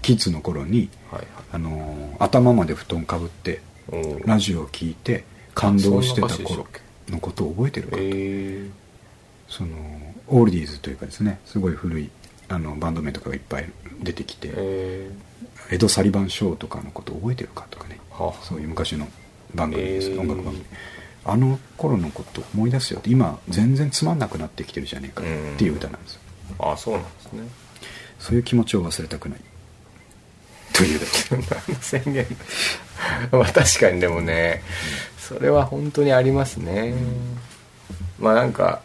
[0.00, 1.26] キッズの頃にはいはい。
[1.52, 3.60] あの頭まで布団かぶって
[4.24, 6.66] ラジオを聞いて感動してた頃
[7.08, 8.70] のことを覚えてるかと、え
[9.48, 9.76] その
[10.28, 12.10] オールディーズというかですねすごい古い
[12.48, 13.68] あのバンド名とかがいっぱい
[14.02, 15.10] 出てきて、ー、え
[15.72, 17.98] エド・サリバン・ショーとかのことを覚えてるかとかね。
[17.98, 19.08] ー、はあそういう昔の
[19.54, 20.20] 番組です、えー。
[20.20, 20.64] 音楽番組。
[21.24, 25.24] あの頃のこと思い出すよって今全然つまんなくなってきてるじゃねえかっ
[25.56, 26.20] ていう歌なんですよ。
[26.58, 27.42] あそうなんですね。
[28.18, 29.40] そういう気持ちを忘れたくない。
[30.72, 31.80] というだけ何の。
[31.80, 32.26] 宣言。
[33.30, 34.62] まあ確かにでもね
[35.18, 36.94] それは本当にありますね。
[38.18, 38.82] まあなんか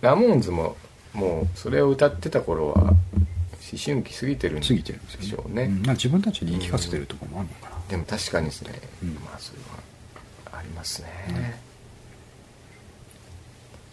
[0.00, 0.76] ラモーンズも
[1.12, 2.96] もうそれを歌ってた頃は思
[3.84, 5.82] 春期過ぎてるんでしょうね、うん。
[5.82, 9.14] まあ自分たちに言い聞かせてるところもあるのかな、でも確かにですね、うん。
[9.14, 9.58] まあそれ
[10.52, 11.60] はありますね、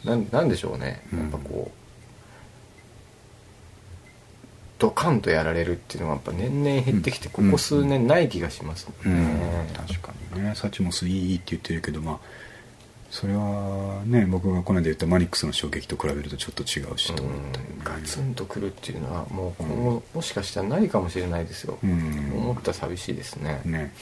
[0.04, 1.02] なんなんでしょうね。
[1.14, 1.78] やっぱこう、
[4.80, 9.40] ドカンとやられるっていうのがやっぱ年々減ってきて、うんここ数年ない気がしますね、うん。
[9.88, 10.54] 確かにね。
[10.56, 12.20] サチモスいいって言ってるけどまあ
[13.14, 17.76] それはね僕がこの間言ったマニックスの衝撃と比べるとちょっと違うしと思ったりね。
[17.84, 22.34] ガツンとくるっていうのはもう今後もしかしたらないかもしれないですよ、うん。
[22.36, 23.62] 思ったら寂しいですね。
[23.66, 23.94] ね。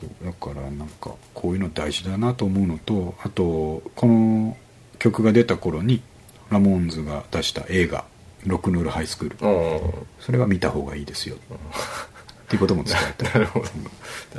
[0.00, 4.56] そうだからなんかこういうの大事だなと思うのとあとこの
[5.00, 6.02] 曲が出た頃に
[6.50, 8.04] ラモーンズが出した映画
[8.46, 9.36] 「ロックノールハイスクール。
[9.40, 11.34] うんお」それは見た方がいいですよ。
[11.34, 13.66] っていうことも伝えた なるほど。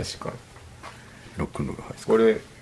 [0.01, 0.35] 確かに。
[1.35, 2.35] ロックノールハイスクール。
[2.35, 2.54] これ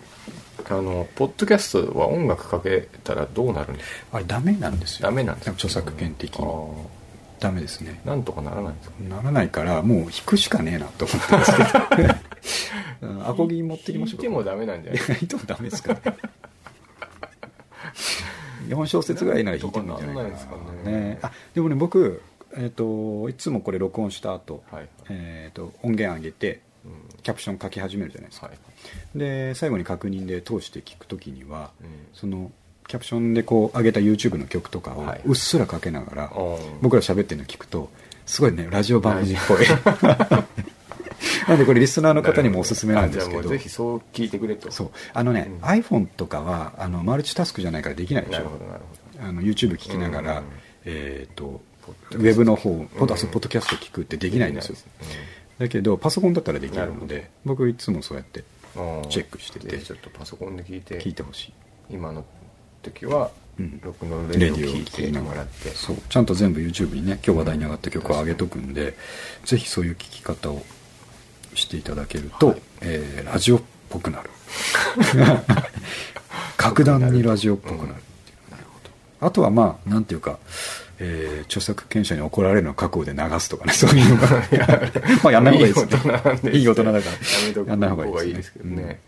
[0.69, 4.17] あのポッドキャストは音楽かけたらどうなるんですか？
[4.17, 5.03] あれダメなんですよ。
[5.03, 5.51] ダメなんですか？
[5.53, 6.47] 著作権的に。
[7.39, 7.99] ダメですね。
[8.05, 8.95] なんとかならないんですか？
[9.09, 11.51] ならないからもう弾くしかねえなと思ってます
[11.97, 12.13] けど。
[13.01, 15.01] う んアコギ持ってきましょう聞いてもダメなんじゃない？
[15.03, 16.01] いやいてもダメですかね。
[18.69, 21.19] 4小節ぐらいなら弾いてもいいんじゃなですかね。
[21.21, 22.21] あでもね僕、
[22.55, 24.87] えっといつもこれ録音した後、はい。
[25.09, 26.91] えっと音源上げてうん。
[27.21, 28.57] キャプション書き始めるじゃないですか、はい
[29.15, 31.87] で最後に確認で通して聞くときには、うん。
[32.13, 32.51] その
[32.87, 35.21] キャプションでこう上げた YouTube の曲とかをはい。
[35.25, 37.89] うっすらかけながら、うん僕ら喋ってるの聞くと
[38.25, 39.57] すごいねラジオ番組っぽい。
[41.47, 43.49] なんでこれリスナーの方にもおすすめなんですけど。
[43.49, 44.71] ぜひそう聞いてくれと。
[44.71, 44.91] そう。
[45.13, 45.65] あのね、うん。
[45.65, 48.37] iPhone とかはあのマルチタスクじゃないからできないでしょ。
[48.37, 50.45] なるほどなるほあの YouTube 聞きながら、うん
[50.85, 53.19] えっ、とポッウェブの方ポッド,、うん。
[53.31, 54.75] ポッドキャスト聞くってでどきないんですよ。
[54.75, 54.83] で
[55.59, 58.43] だけどパソコンだったらできるので僕いつもそうやって
[59.09, 59.77] チェックしてて。
[59.79, 60.99] ちょっとパソコンで聞いて。
[60.99, 61.53] 聞いてほしい。
[61.89, 62.25] 今の
[62.81, 63.79] 時はうん。
[63.83, 65.69] ロックのレディオを聞いてもらって。
[65.69, 65.97] そう。
[66.09, 68.95] ちゃんと全部 YouTube にね今日話題に上がった曲を上げとくんで、
[69.45, 70.63] ぜひそういう聞き方を
[71.53, 72.61] していただけると、はい。
[72.81, 74.29] えーラジオっぽくなる。
[76.57, 78.51] 格段にラジオっぽくなるっていう。
[78.51, 78.63] なる
[79.19, 80.39] ほあとはまあなんていうか、
[81.03, 84.27] えー著作権者に怒られるのを覚悟で流すとかね そういうのが
[85.23, 85.79] まあやんない方がいいで
[86.41, 88.99] すいいいい大人だからやんない方がいいです,、方がいいですけどね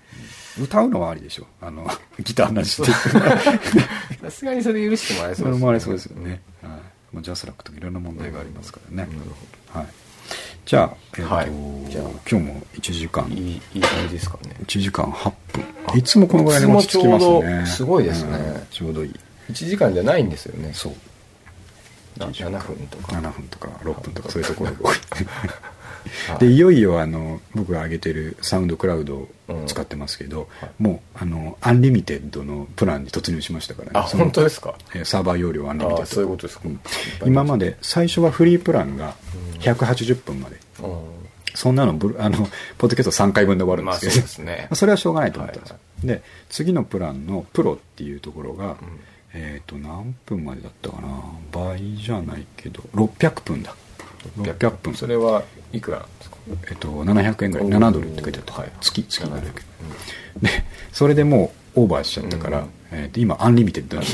[0.57, 0.63] うん。
[0.63, 1.47] 歌うのはありでしょ。
[1.61, 1.89] あの
[2.23, 2.85] ギターなしで。
[4.21, 6.71] さすがにそれ許してもらえそそうですれもありそうですよね、はい。
[7.13, 9.29] まあ、ジャスラックとかいろんな問題がありますからね、なる
[9.73, 9.87] はい、
[10.65, 11.91] じゃあ,、えーとはい。
[11.91, 12.03] じゃあ。
[12.29, 13.27] 今日も1時間。
[13.29, 14.55] いいいい感じですかね。
[14.65, 15.99] 1時間8分。
[15.99, 17.59] いつもこのぐらいで落ち着きますね。
[17.61, 18.37] どすごいですね。
[18.37, 18.61] うん。
[18.71, 19.15] ちょうどいい。
[19.51, 20.71] 1時間じゃないんですよね。
[20.73, 20.93] そう。
[20.93, 20.97] な
[22.17, 23.11] 7分とか。
[23.13, 24.95] 7分とか6分とかそういうところが多い
[26.29, 26.39] はい。
[26.39, 29.27] でいよいよあの僕が上げてる SoundCloud を
[29.65, 30.69] 使ってますけど、はい。
[30.83, 34.75] もうあのアンリミテッドのプランに突入しましたからねあ本当ですか？
[34.93, 36.03] えーサーバー容量アンリミテッド。
[36.03, 36.67] あそういうことですか。
[36.69, 36.79] ん
[37.25, 39.15] 今まで最初はフリープランが
[39.59, 40.59] 180分まで、う
[41.55, 42.37] そんなのブルあの
[42.77, 44.09] ポッドキャスト3回分で終わるんんまあです。
[44.09, 44.69] けど、そうですね。
[44.75, 46.07] それはしょうがないと思ったんですよ、はい。
[46.07, 48.75] で次のプランのプロっていうところが、うん
[49.37, 51.09] えっ、と何分までだったかな？
[51.51, 53.75] 倍じゃないけど600分だ。
[54.39, 54.95] 600分。
[54.95, 55.43] それは
[55.73, 56.37] いくらなんですか？
[56.69, 57.67] えっと、700円ぐらい。
[57.67, 57.77] おー。
[57.77, 58.71] 7ドルって書いてあった、はい。
[58.79, 59.41] 月月700円。
[59.41, 59.53] 700
[60.41, 60.49] で
[60.93, 62.69] それでもうオーバーしちゃったから、うん。
[62.91, 63.97] えーと今アンリミテッド。
[63.97, 64.11] なんで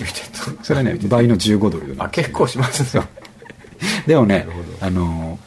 [0.64, 3.04] それはね倍の15ドルあ結構しますね。
[4.08, 4.48] でもね
[4.80, 5.38] あの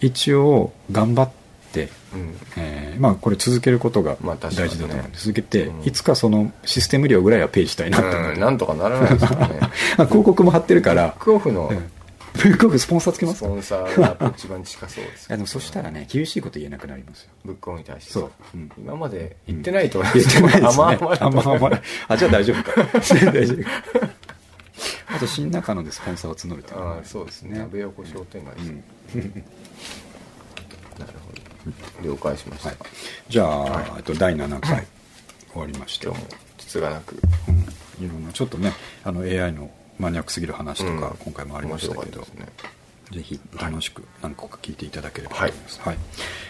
[0.00, 1.45] 一応頑張って、
[1.82, 2.34] うん。
[2.56, 5.84] えーまあこれ続けることが大事だと思うんで、続けて、うん。
[5.84, 8.40] いつかそのシステム量ぐらいはペイしたいなとて、うん。
[8.40, 9.58] なんとかならないですかね。
[9.98, 11.08] まあ広告も貼ってるから。
[11.08, 11.90] ブックオフのうん。
[12.34, 13.46] ブックオフスポンサーつけますか？
[13.46, 17.28] スポンサーが一番近そうですいや でもそしたらね厳しいこと言えなくなりますよ。
[17.46, 18.12] ブックオフに対して。
[18.12, 18.30] そう。
[18.54, 18.70] うん。
[18.78, 20.28] 今まで言ってないと思います。
[20.40, 20.84] 言ってないですね。
[21.20, 21.80] あんま甘々。
[22.08, 22.82] あ、じゃあ大丈夫か。
[23.32, 23.62] 大丈夫。
[23.62, 23.70] か。
[25.08, 27.58] あと、新中野でスポンサーを募るっていうのもああそうですね。
[27.60, 28.82] 安倍横商店街ですね、
[29.14, 29.44] なるほど
[32.02, 32.78] 了解しました、はい、
[33.28, 34.86] じゃあ、えっと第7回。
[35.52, 36.28] 終わりまして今日も
[36.66, 37.16] つがなく。
[37.48, 38.04] うん。
[38.04, 38.72] いろんなちょっとね
[39.04, 41.16] あの AI のマニアックすぎる話とか、うん。
[41.16, 42.26] 今回もありましたけど
[43.12, 45.98] ぜひ楽しく何個か聞いていただければとはい思います、はい。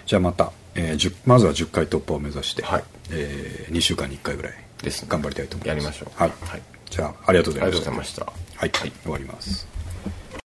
[0.07, 2.85] じゃあまた、えー10まずは10回突破を目指して、はい。
[3.11, 5.09] え2週間に1回ぐらいですね。
[5.11, 5.77] 頑張りたいと思います。
[5.77, 6.19] やりましょう。
[6.19, 6.63] はい、はい。
[6.91, 7.73] じゃあありがとうございました。
[7.73, 8.33] がとうございました。
[8.57, 9.76] はい、終わります